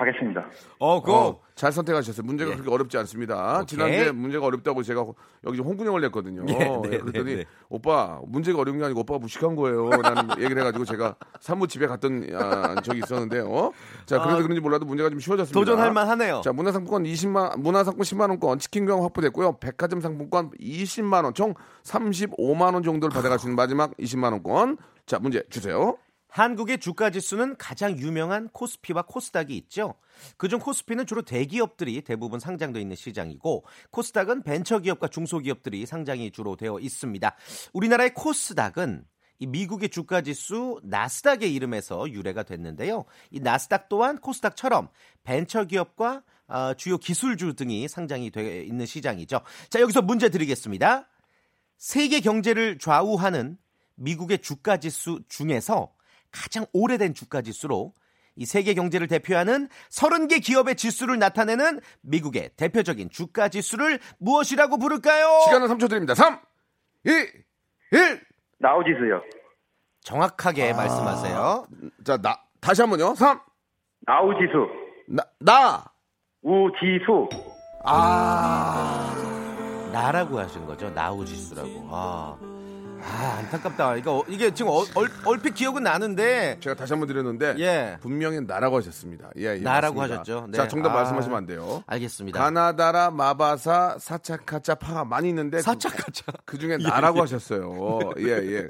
[0.06, 0.46] 가겠습니다.
[0.80, 2.26] 어, 그거 어, 잘 선택하셨어요.
[2.26, 2.56] 문제가 예.
[2.56, 3.58] 그렇게 어렵지 않습니다.
[3.58, 3.66] 오케이.
[3.68, 5.06] 지난주에 문제가 어렵다고 제가
[5.46, 6.44] 여기 좀 홍군형을 냈거든요.
[6.50, 7.46] 예, 네, 예, 그랬더니 네, 네.
[7.70, 9.90] 오빠 문제가 어려운 게 아니고 오빠가 무식한 거예요.
[9.90, 13.72] 라는 얘기를 해가지고 제가 사무 집에 갔던 아, 적이 있었는데요.
[14.06, 15.60] 자 그래서 아, 그런지 몰라도 문제가 좀 쉬워졌습니다.
[15.60, 16.42] 도전할 만하네요.
[16.44, 19.58] 자 문화상품권 20만 문화상품 10만 원권 치킨 교환 확보됐고요.
[19.60, 24.78] 백화점 상품권 20만 원 총 35만 원 정도를 받아갈 수 있는 마지막 20만 원권.
[25.06, 25.98] 자 문제 주세요.
[26.32, 29.96] 한국의 주가 지수는 가장 유명한 코스피와 코스닥이 있죠.
[30.38, 37.36] 그중 코스피는 주로 대기업들이 대부분 상장되어 있는 시장이고 코스닥은 벤처기업과 중소기업들이 상장이 주로 되어 있습니다.
[37.74, 39.04] 우리나라의 코스닥은
[39.39, 43.04] 이 미국의 주가 지수 나스닥의 이름에서 유래가 됐는데요.
[43.32, 44.88] 이 나스닥 또한 코스닥처럼
[45.24, 49.41] 벤처기업과 어, 주요 기술주 등이 상장이 되어 있는 시장이죠.
[49.70, 51.10] 자, 여기서 문제 드리겠습니다.
[51.78, 53.58] 세계 경제를 좌우하는
[53.96, 55.91] 미국의 주가 지수 중에서
[56.32, 57.94] 가장 오래된 주가 지수로
[58.36, 65.41] 이 세계 경제를 대표하는 30개 기업의 지수를 나타내는 미국의 대표적인 주가 지수를 무엇이라고 부를까요?
[65.46, 66.15] 시간은 3초 드립니다.
[66.15, 66.39] 3,
[67.06, 67.10] 2,
[67.91, 68.22] 1.
[68.60, 69.22] 나우지수요.
[70.04, 71.65] 정확하게 말씀하세요.
[72.06, 73.13] 자 나 다시 한 번요.
[73.15, 73.39] 3,
[74.08, 74.67] 나우지수.
[75.10, 75.84] 나, 나.
[76.41, 77.28] 우지수.
[79.91, 80.89] 나라고 하신 거죠.
[80.91, 81.88] 나우 지수라고.
[81.91, 82.38] 아.
[83.04, 83.96] 아, 안타깝다.
[83.98, 87.98] 이거 이게 지금 얼, 얼, 얼 핏 기억은 나는데 제가 다시 한번 드렸는데 예.
[88.02, 89.30] 분명히 나라고 하셨습니다.
[89.38, 90.22] 예, 예, 나라고 맞습니다.
[90.22, 90.48] 하셨죠.
[90.50, 90.58] 네.
[90.58, 90.94] 자, 정답 아.
[90.96, 91.84] 말씀하시면 안 돼요.
[91.88, 92.38] 알겠습니다.
[92.40, 96.26] 가나다라, 마바사, 사차카차, 파가 많이 있는데 사차카차.
[96.46, 98.00] 그 중에 나라고 하셨어요.
[98.20, 98.68] 예, 예.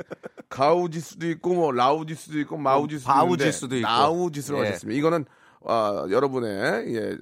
[0.50, 3.90] 가우지수도 있고 뭐 라우지수도 있고 마우지수도 바우지수도 있는데 있고.
[3.90, 4.68] 나우지수로 예.
[4.68, 4.98] 하셨습니다.
[4.98, 5.26] 이거는
[5.66, 7.18] 아, 여러분의 예.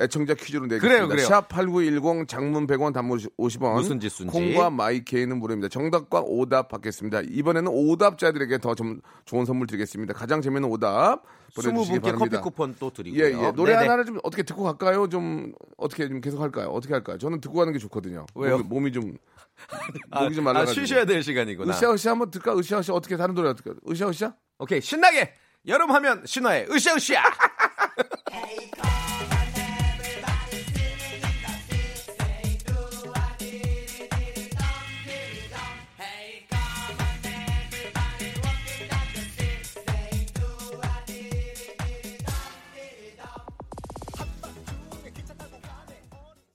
[0.00, 0.86] 애청자 퀴즈로 내겠습니다.
[0.88, 1.26] 그래요, 그래요.
[1.28, 3.74] 샵8910 장문 100원 단문 50원.
[3.74, 4.32] 무슨 지수인지.
[4.32, 5.68] 콩과 마이케이는 무료입니다.
[5.68, 7.22] 정답과 오답 받겠습니다.
[7.22, 10.14] 이번에는 오답자들에게 더 좀 좋은 선물 드리겠습니다.
[10.14, 11.22] 가장 재밌는 오답
[11.54, 12.40] 보내주시기 20분께 바랍니다.
[12.40, 13.24] 커피 쿠폰 또 드리고요.
[13.24, 13.50] 예, 예.
[13.52, 13.84] 노래 네네.
[13.86, 15.08] 하나를 좀 어떻게 듣고 갈까요?
[15.08, 16.68] 좀 어떻게 좀 계속 할까요?
[16.68, 17.18] 어떻게 할까요?
[17.18, 18.26] 저는 듣고 가는 게 좋거든요.
[18.34, 18.58] 왜요?
[18.58, 19.16] 몸이, 몸이 좀
[20.12, 20.86] 아, 목이 좀 아, 말라가지고.
[20.86, 21.72] 쉬셔야 될 시간이구나.
[21.74, 22.56] 으쌰으쌰 한번 들까?
[22.56, 23.70] 으쌰으쌰 어떻게 다른 노래 어떻게?
[23.90, 24.34] 으쌰으쌰?
[24.58, 25.32] 오케이, 신나게
[25.66, 27.22] 여름 하면 신화의 으쌰으쌰.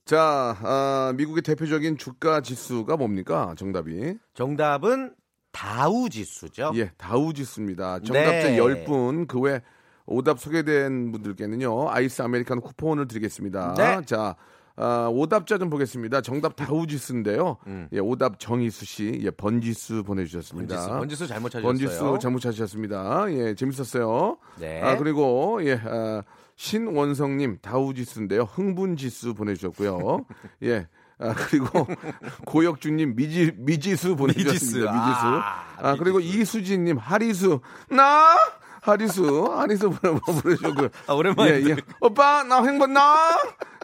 [0.04, 3.54] 자, 아, 미국의 대표적인 주가 지수가 뭡니까?
[3.56, 4.16] 정답이.
[4.34, 5.14] 정답은
[5.50, 6.72] 다우 지수죠.
[6.74, 8.00] 예, 다우 지수입니다.
[8.00, 8.58] 정답자 네.
[8.58, 9.62] 10분 그 외
[10.06, 11.88] 오답 소개된 분들께는요.
[11.90, 13.74] 아이스 아메리카노 쿠폰을 드리겠습니다.
[13.78, 14.00] 네.
[14.04, 14.36] 자,
[14.76, 16.20] 아, 오답자 좀 보겠습니다.
[16.20, 17.56] 정답 다우 지수인데요.
[17.68, 17.88] 음.
[17.92, 20.74] 예, 오답 정희수 씨, 예, 번지수 보내주셨습니다.
[20.76, 21.66] 번지수, 번지수 잘못 찾으셨어요.
[21.66, 23.24] 번지수 잘못 찾으셨습니다.
[23.30, 24.36] 예, 재밌었어요.
[24.60, 24.82] 네.
[24.82, 26.22] 아, 그리고, 예, 아,
[26.56, 28.42] 신원성님, 다우지수인데요.
[28.42, 30.24] 흥분지수 보내주셨고요.
[30.64, 30.86] 예.
[31.18, 31.86] 아, 그리고
[32.46, 34.92] 고혁주님, 미지, 미지수 보내주셨습니다.
[34.92, 35.08] 미지수.
[35.08, 35.26] 미지수.
[35.26, 38.36] 아, 아, 그리고 이수진님, 하리수, 나!
[38.84, 40.88] 하리수, 하리수 보내- 보내주셨고요.
[41.06, 41.76] 아, 오랜만에 예, 예.
[42.00, 43.16] 오빠, 나 행복, 나!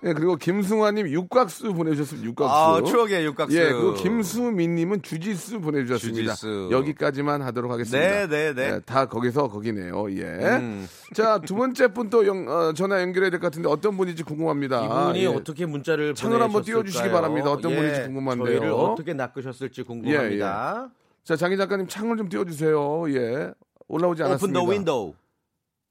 [0.05, 2.27] 예, 그리고 김승화님, 육각수 보내주셨습니다.
[2.29, 2.55] 육각수.
[2.55, 3.57] 아, 추억의 육각수.
[3.57, 6.33] 예, 그리고 김수민님은 주지수 보내주셨습니다.
[6.35, 6.69] 주지수.
[6.71, 7.99] 여기까지만 하도록 하겠습니다.
[8.09, 8.75] 네, 네, 네.
[8.75, 10.11] 예, 다 거기서 거기네요.
[10.13, 10.23] 예.
[10.25, 10.87] 음.
[11.15, 14.85] 자, 두 번째 분 또 어, 전화 연결해야 될 것 같은데 어떤 분인지 궁금합니다.
[14.85, 15.27] 이분이 예.
[15.27, 16.63] 어떻게 문자를 창을 한번?
[16.63, 17.51] 띄워주시기 바랍니다.
[17.51, 18.47] 어떤 예, 분인지 궁금한데요.
[18.59, 20.91] 저희를 어떻게 낚으셨을지 궁금합니다.
[21.25, 23.05] 자, 장희 작가님 창을 좀 띄워주세요.
[23.15, 23.53] 예.
[23.91, 24.61] 올라오지 오픈 않았습니다.
[24.61, 25.15] the window.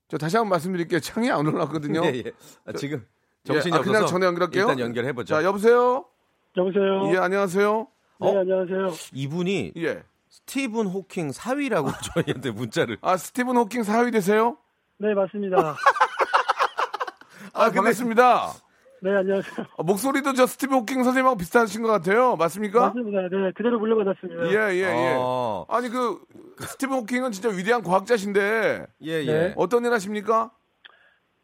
[0.07, 0.99] 저 다시 한번 말씀드릴게요.
[0.99, 2.01] 창이 안 올라왔거든요.
[2.05, 2.31] 예, 예.
[2.65, 3.05] 아, 지금
[3.43, 4.63] 정신이 예, 아, 그냥 전화 연결할게요.
[4.63, 5.35] 일단 연결해 보죠.
[5.35, 6.05] 자, 여보세요?
[6.57, 7.12] 여보세요.
[7.13, 7.88] 예, 안녕하세요?
[8.21, 8.88] 네, 안녕하세요.
[9.13, 10.03] 이분이 예.
[10.29, 12.97] 스티븐 호킹 사위라고 저희한테 문자를.
[13.01, 14.57] 아, 스티븐 호킹 사위 되세요?
[14.97, 15.75] 네, 맞습니다.
[17.53, 18.53] 아, 반갑습니다.
[19.01, 19.65] 네, 안녕하세요.
[19.77, 22.35] 아, 목소리도 저 스티븐 호킹 선생님하고 비슷하신 것 같아요.
[22.35, 22.88] 맞습니까?
[22.88, 23.21] 맞습니다.
[23.31, 24.47] 네, 그대로 물려받았습니다.
[24.49, 25.15] 예, 예, 예.
[25.17, 25.65] 어.
[25.69, 26.19] 아니 그
[26.59, 29.25] 스티븐 호킹은 진짜 위대한 과학자신데 예, 예.
[29.25, 29.53] 네.
[29.55, 30.51] 어떤 일 하십니까?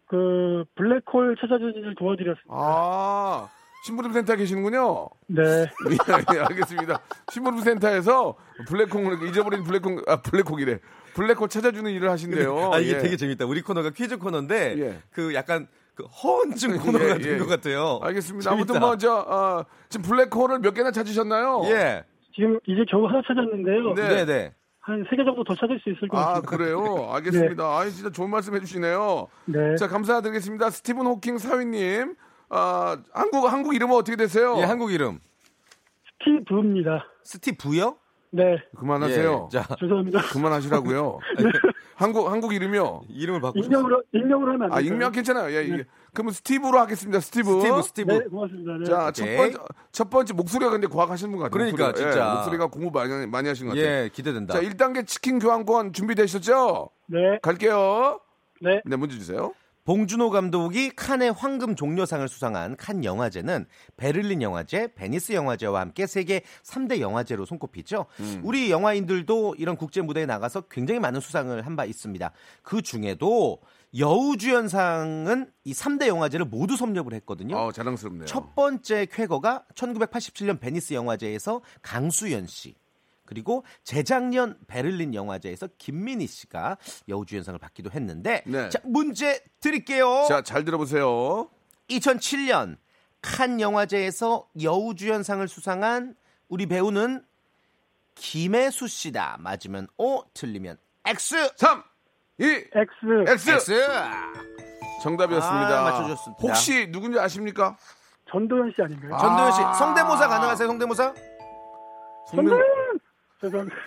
[0.07, 2.49] 그 블랙홀 찾아주는 일 도와드렸습니다.
[2.49, 3.49] 아
[3.85, 5.07] 심부름 센터에 계시는군요.
[5.27, 5.41] 네.
[5.89, 6.99] 예, 예, 알겠습니다.
[7.31, 8.35] 심부름 센터에서
[8.67, 10.79] 블랙콩을 잊어버린 블랙콩 아 블랙콩이래.
[11.13, 12.73] 블랙홀 찾아주는 일을 하신대요.
[12.73, 12.97] 아, 이게 예.
[12.99, 13.45] 되게 재밌다.
[13.45, 14.99] 우리 코너가 퀴즈 코너인데 예.
[15.11, 17.37] 그 약간 그 허언증 코너가 예, 된 예.
[17.37, 17.99] 것 같아요.
[18.03, 18.49] 알겠습니다.
[18.49, 18.73] 재밌다.
[18.73, 21.63] 아무튼 뭐저 어, 지금 블랙홀을 몇 개나 찾으셨나요?
[21.67, 22.03] 예.
[22.35, 23.93] 지금 이제 겨우 하나 찾았는데요.
[23.95, 24.07] 네.
[24.09, 24.53] 네, 네.
[24.81, 26.49] 한세개 정도 더 찾을 수 있을 것아 같습니다.
[26.57, 27.09] 그래요.
[27.15, 27.63] 알겠습니다.
[27.63, 29.27] 아 진짜 좋은 말씀 해주시네요.
[29.45, 29.75] 네.
[29.77, 30.69] 자 감사드리겠습니다.
[30.69, 32.15] 스티븐 호킹 사위님.
[32.49, 34.55] 아 한국 한국 이름은 어떻게 되세요?
[34.59, 35.19] 예, 한국 이름.
[36.23, 37.05] 스티브입니다.
[37.23, 37.97] 스티브요?
[38.35, 38.57] 네.
[38.77, 39.49] 그만하세요.
[39.53, 39.57] 예.
[39.57, 40.21] 자, 죄송합니다.
[40.23, 41.19] 그만하시라고요.
[41.95, 43.03] 한국 한국 이름이요.
[43.09, 43.65] 이름을 바꾸셨어요.
[43.69, 44.81] 익명으로, 익명으로 하면 안 아?
[44.81, 45.49] 익명 괜찮아요.
[45.51, 45.85] 예, 예.
[46.13, 47.19] 그러면 스티브로 하겠습니다.
[47.21, 47.61] 스티브.
[47.61, 48.11] 스티브, 스티브.
[48.11, 48.77] 네, 고맙습니다.
[48.79, 48.85] 네.
[48.85, 49.37] 자, 첫 오케이.
[49.37, 49.57] 번째
[49.93, 51.51] 첫 번째 목소리가 근데 과학하시는 분 같아요.
[51.51, 52.11] 그러니까, 목소리가.
[52.11, 52.29] 진짜.
[52.29, 53.85] 예, 목소리가 공부 많이 많이 하신 것 같아요.
[54.03, 54.53] 예, 기대된다.
[54.55, 56.89] 자, 1단계 치킨 교환권 준비되셨죠?
[57.07, 57.39] 네.
[57.41, 58.19] 갈게요.
[58.61, 58.81] 네.
[58.85, 59.53] 네, 문제 주세요.
[59.89, 63.67] 봉준호 감독이 칸의 황금 종려상을 수상한 칸 영화제는
[63.97, 68.07] 베를린 영화제, 베니스 영화제와 함께 세계 3대 영화제로 손꼽히죠.
[68.41, 72.31] 우리 영화인들도 이런 국제 무대에 나가서 굉장히 많은 수상을 한 바 있습니다.
[72.63, 73.59] 그 중에도
[73.97, 77.57] 여우주연상은 이 3대 영화제를 모두 섭렵을 했거든요.
[77.57, 78.25] 어, 자랑스럽네요.
[78.25, 82.75] 첫 번째 쾌거가 1987년 베니스 영화제에서 강수연 씨.
[83.25, 88.69] 그리고 재작년 베를린 영화제에서 김민희 씨가 여우주연상을 받기도 했는데 네.
[88.69, 90.25] 자 문제 드릴게요.
[90.27, 91.49] 자, 잘 들어보세요.
[91.89, 92.77] 2007년
[93.21, 96.15] 칸 영화제에서 여우주연상을 수상한
[96.47, 97.23] 우리 배우는
[98.15, 99.37] 김혜수 씨다.
[99.39, 101.53] 맞으면 O, 틀리면 X.
[101.57, 101.83] 3
[102.37, 102.69] 2 X.
[103.27, 103.49] X.
[103.51, 103.73] X.
[105.03, 105.79] 정답이었습니다.
[105.79, 106.41] 아, 맞춰주셨습니다.
[106.41, 107.77] 혹시 누군지 아십니까?
[108.31, 109.17] 전도연 씨 아닌가요?
[109.17, 109.73] 전도연 씨 아.
[109.73, 110.67] 성대모사 가능하세요?
[110.67, 111.13] 성대모사?
[112.31, 112.59] 성명
[113.45, 113.75] 죄송합니다.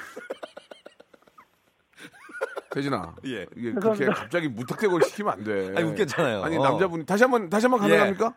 [2.71, 3.16] 대진아.
[3.27, 3.47] 예.
[3.57, 4.14] 이게 그렇게 죄송합니다.
[4.14, 5.73] 갑자기 무턱대고 시키면 안 돼.
[5.77, 6.42] 아니, 웃겼잖아요.
[6.42, 6.62] 아니 어.
[6.62, 8.35] 남자분이 다시 한번 다시 한번 가능합니까?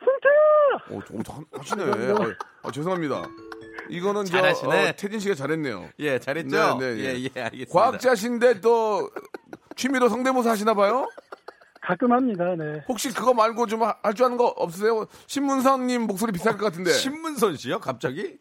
[0.00, 0.90] 성태야!
[0.90, 1.84] 어, 어, 하- 하시네.
[2.12, 3.28] 어, 어, 죄송합니다.
[3.90, 4.88] 이거는 저 잘하시네.
[4.88, 5.90] 어, 태진 씨가 잘했네요.
[5.98, 6.78] 예, 잘했죠?
[6.78, 7.04] 네, 네, 예.
[7.18, 7.72] 예, 예, 알겠습니다.
[7.72, 9.10] 과학자신데 또
[9.76, 11.08] 취미로 성대모사 하시나 봐요?
[11.82, 12.54] 가끔 합니다.
[12.56, 12.82] 네.
[12.88, 15.06] 혹시 그거 말고 좀 할 줄 아는 거 없으세요?
[15.26, 16.90] 신문선님 목소리 비쌀 것 같은데.
[16.92, 17.80] 신문선 씨요?
[17.80, 18.38] 갑자기?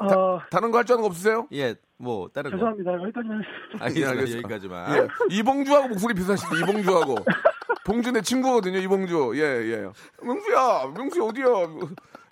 [0.00, 1.46] 어, 다 른 거 할 줄 아는 거 없으세요?
[1.52, 2.56] 예, 뭐 다른 거.
[2.56, 2.92] 죄송합니다.
[2.94, 3.42] 여기까지만.
[3.80, 4.36] 알겠습니다.
[4.38, 4.96] 여기까지만.
[4.96, 5.08] 예.
[5.36, 7.14] 이봉주하고 목소리 비슷하신데 이봉주하고
[7.86, 9.88] 봉주 내 친구거든요 이봉주 예 예
[10.24, 11.44] 명수야 명수 어디야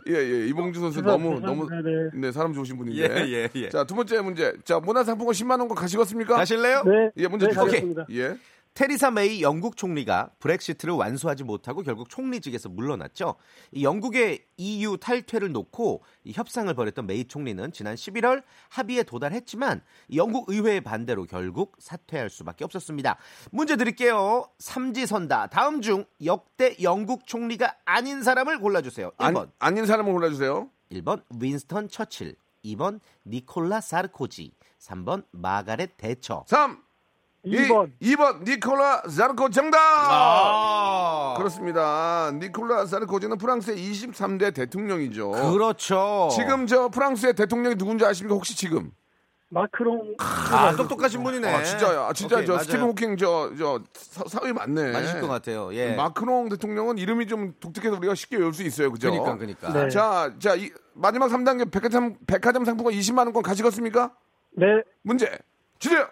[0.08, 1.82] 예 예 이봉주 선수 너무 너무 죄송합니다.
[2.16, 2.20] 네.
[2.26, 3.68] 네 사람 좋으신 분인데 예, 예, 예.
[3.68, 6.82] 자 두 번째 문제 자 문화상품권 10만 원권 가시겠습니까 가실래요?
[6.84, 7.10] 네.
[7.18, 8.06] 예 문제 네, 주세요 가겠습니다.
[8.12, 8.36] 예
[8.74, 13.34] 테리사 메이 영국 총리가 브렉시트를 완수하지 못하고 결국 총리직에서 물러났죠.
[13.70, 20.16] 이 영국의 EU 탈퇴를 놓고 이 협상을 벌였던 메이 총리는 지난 11월 합의에 도달했지만 이
[20.16, 23.18] 영국 의회의 반대로 결국 사퇴할 수밖에 없었습니다.
[23.50, 24.48] 문제 드릴게요.
[24.58, 25.48] 삼지선다.
[25.48, 29.10] 다음 중 역대 영국 총리가 아닌 사람을 골라주세요.
[29.18, 29.36] 1번.
[29.36, 36.44] 안, 아닌 사람을 골라주세요 1번 윈스턴 처칠, 2번 니콜라 사르코지, 3번 마가렛 대처.
[36.46, 36.82] 3
[37.44, 37.90] 2번.
[38.00, 46.28] 2, 번 니콜라 자르코 정답 아, 그렇습니다 니콜라 자르코지는 프랑스의 23대 대통령이죠 그렇죠.
[46.32, 48.92] 지금 저 프랑스의 대통령이 누군지 아십니까 혹시 지금
[49.48, 50.14] 마크롱.
[50.18, 51.52] 아, 똑똑하신 분이네.
[51.52, 52.64] 아 진짜요 아 진짜 오케이, 저 맞아요.
[52.64, 53.80] 스티븐 호킹 저 저
[54.28, 55.74] 사회 맞네 맞으실 것 같아요.
[55.74, 55.94] 예.
[55.94, 58.90] 마크롱 대통령은 이름이 좀 독특해서 우리가 쉽게 외울 수 있어요.
[58.90, 59.10] 그죠?
[59.10, 59.72] 그러니까 그러니까.
[59.72, 59.90] 네.
[59.90, 64.12] 자, 자, 이, 마지막 3단계 백화점, 백화점 상품권 20만 원권 가시겠습니까?
[64.56, 64.66] 네.
[65.02, 65.38] 문제
[65.78, 66.06] 주세요.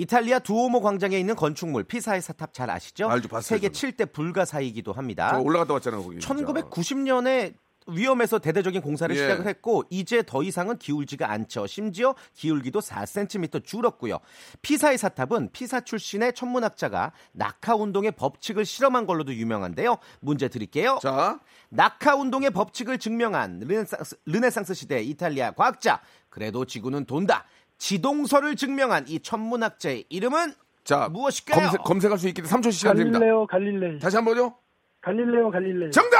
[0.00, 3.10] 이탈리아 두오모 광장에 있는 건축물 피사의 사탑 잘 아시죠?
[3.10, 3.92] 알죠, 봤어요, 세계 저는.
[3.94, 5.32] 7대 불가사이기도 합니다.
[5.32, 6.18] 저 올라갔다 왔잖아요, 거기.
[6.18, 6.34] 진짜.
[6.34, 7.52] 1990년에
[7.86, 9.20] 위험해서 대대적인 공사를 예.
[9.20, 11.66] 시작을 했고 이제 더 이상은 기울지가 않죠.
[11.66, 14.20] 심지어 기울기도 4cm 줄었고요.
[14.62, 19.98] 피사의 사탑은 피사 출신의 천문학자가 낙하 운동의 법칙을 실험한 걸로도 유명한데요.
[20.20, 20.98] 문제 드릴게요.
[21.02, 27.44] 자, 낙하 운동의 법칙을 증명한 르네상스, 르네상스 시대 이탈리아 과학자 그래도 지구는 돈다
[27.80, 30.52] 지동설을 증명한 이 천문학자의 이름은
[30.84, 31.62] 자, 무엇일까요?
[31.64, 33.18] 검색, 검색할 수 있기 때문에 3초 시간 드립니다.
[33.18, 33.98] 갈릴레오 갈릴레이.
[33.98, 34.54] 다시 한 번요.
[35.00, 35.90] 갈릴레오 갈릴레이.
[35.90, 36.18] 정답!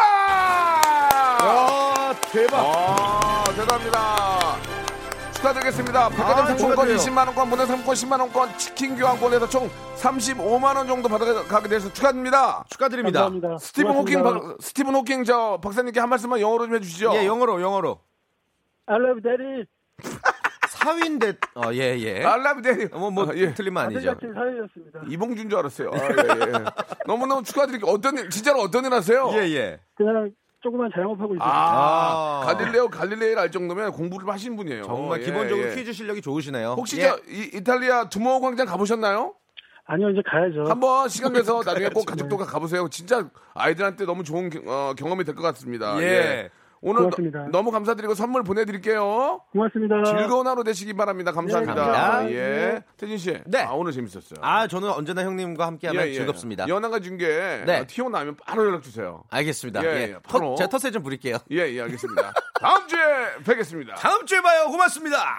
[1.42, 2.58] 아, 대박.
[2.58, 4.56] 아, 대단합니다.
[5.34, 6.08] 축하드리겠습니다.
[6.10, 6.96] 백화점 아, 상품권 축하드려요.
[6.98, 12.64] 20만 원권, 문화 상품권 10만 원권, 치킨 교환권에서 총 35만 원 정도 받아가게 돼서 축하드립니다.
[12.70, 13.20] 축하드립니다.
[13.24, 13.58] 감사합니다.
[13.58, 14.48] 스티븐 호킹, 고맙습니다.
[14.56, 17.12] 박, 스티븐 호킹 저 박사님께 한 말씀만 영어로 좀 해주시죠.
[17.16, 18.00] 예, 영어로 영어로.
[18.86, 19.64] I love daddy.
[20.82, 22.24] 사위인데 어, 예, 예.
[22.24, 22.86] 알라비 대리.
[22.88, 23.52] 뭐, 뭐 아, 예.
[23.54, 24.14] 틀리면 아니죠.
[24.14, 25.00] 같은 사이였습니다.
[25.08, 25.90] 이봉준 줄 알았어요.
[25.92, 26.64] 아, 예, 예.
[27.06, 27.90] 너무너무 축하드릴게요.
[27.90, 29.30] 어떤 일, 진짜로 어떤 일 하세요?
[29.34, 29.80] 예, 예.
[29.96, 30.30] 그냥
[30.62, 31.44] 조그만 자영업하고 있습니다.
[31.46, 32.46] 아, 아.
[32.46, 34.82] 갈릴레오 갈릴레이를 알 정도면 공부를 하신 분이에요.
[34.84, 35.74] 정말 예, 기본적으로 예.
[35.74, 36.74] 퀴즈 실력이 좋으시네요.
[36.76, 37.02] 혹시 예.
[37.08, 39.34] 저 이, 이탈리아 두모 광장 가보셨나요?
[39.86, 40.64] 아니요, 이제 가야죠.
[40.70, 42.88] 한번 시간 내서 나중에 꼭 가족도 가보세요.
[42.90, 46.00] 진짜 아이들한테 너무 좋은 경- 어, 경험이 될 것 같습니다.
[46.00, 46.50] 예.
[46.82, 47.48] 오늘 고맙습니다.
[47.52, 49.42] 너, 무 감사드리고 선물 보내드릴게요.
[49.52, 50.02] 고맙습니다.
[50.04, 51.30] 즐거운 하루 되시기 바랍니다.
[51.32, 51.74] 감사합니다.
[51.74, 52.32] 네, 감사합니다.
[52.32, 52.82] 예.
[52.96, 53.38] 태진 씨.
[53.46, 53.62] 네.
[53.62, 54.40] 아, 오늘 재밌었어요.
[54.40, 56.14] 아, 저는 언제나 형님과 함께하면 예, 예.
[56.14, 56.66] 즐겁습니다.
[56.68, 57.86] 연하가 중계 네.
[57.86, 59.24] 튀어나오면 바로 연락 주세요.
[59.30, 59.84] 알겠습니다.
[59.84, 60.50] 예, 예, 예, 바로.
[60.50, 61.36] 터, 제가 텃세 좀 부릴게요.
[61.50, 62.32] 예, 예, 알겠습니다.
[62.60, 63.00] 다음 주에
[63.44, 63.94] 뵙겠습니다.
[63.96, 64.66] 다음 주에 봐요.
[64.68, 65.38] 고맙습니다.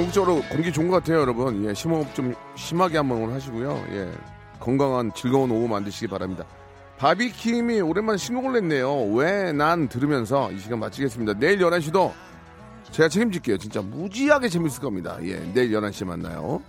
[0.00, 1.64] 전국적으로 공기 좋은 것 같아요, 여러분.
[1.64, 3.82] 예, 심호흡 좀 심하게 한번 하시고요.
[3.92, 4.12] 예,
[4.60, 6.44] 건강한 즐거운 오후 만드시기 바랍니다.
[6.98, 9.06] 바비킴이 오랜만에 신곡을 냈네요.
[9.14, 11.38] 왜 난 들으면서 이 시간 마치겠습니다.
[11.38, 12.12] 내일 11시도
[12.90, 13.56] 제가 책임질게요.
[13.56, 15.16] 진짜 무지하게 재밌을 겁니다.
[15.22, 16.60] 예, 내일 11시에 만나요.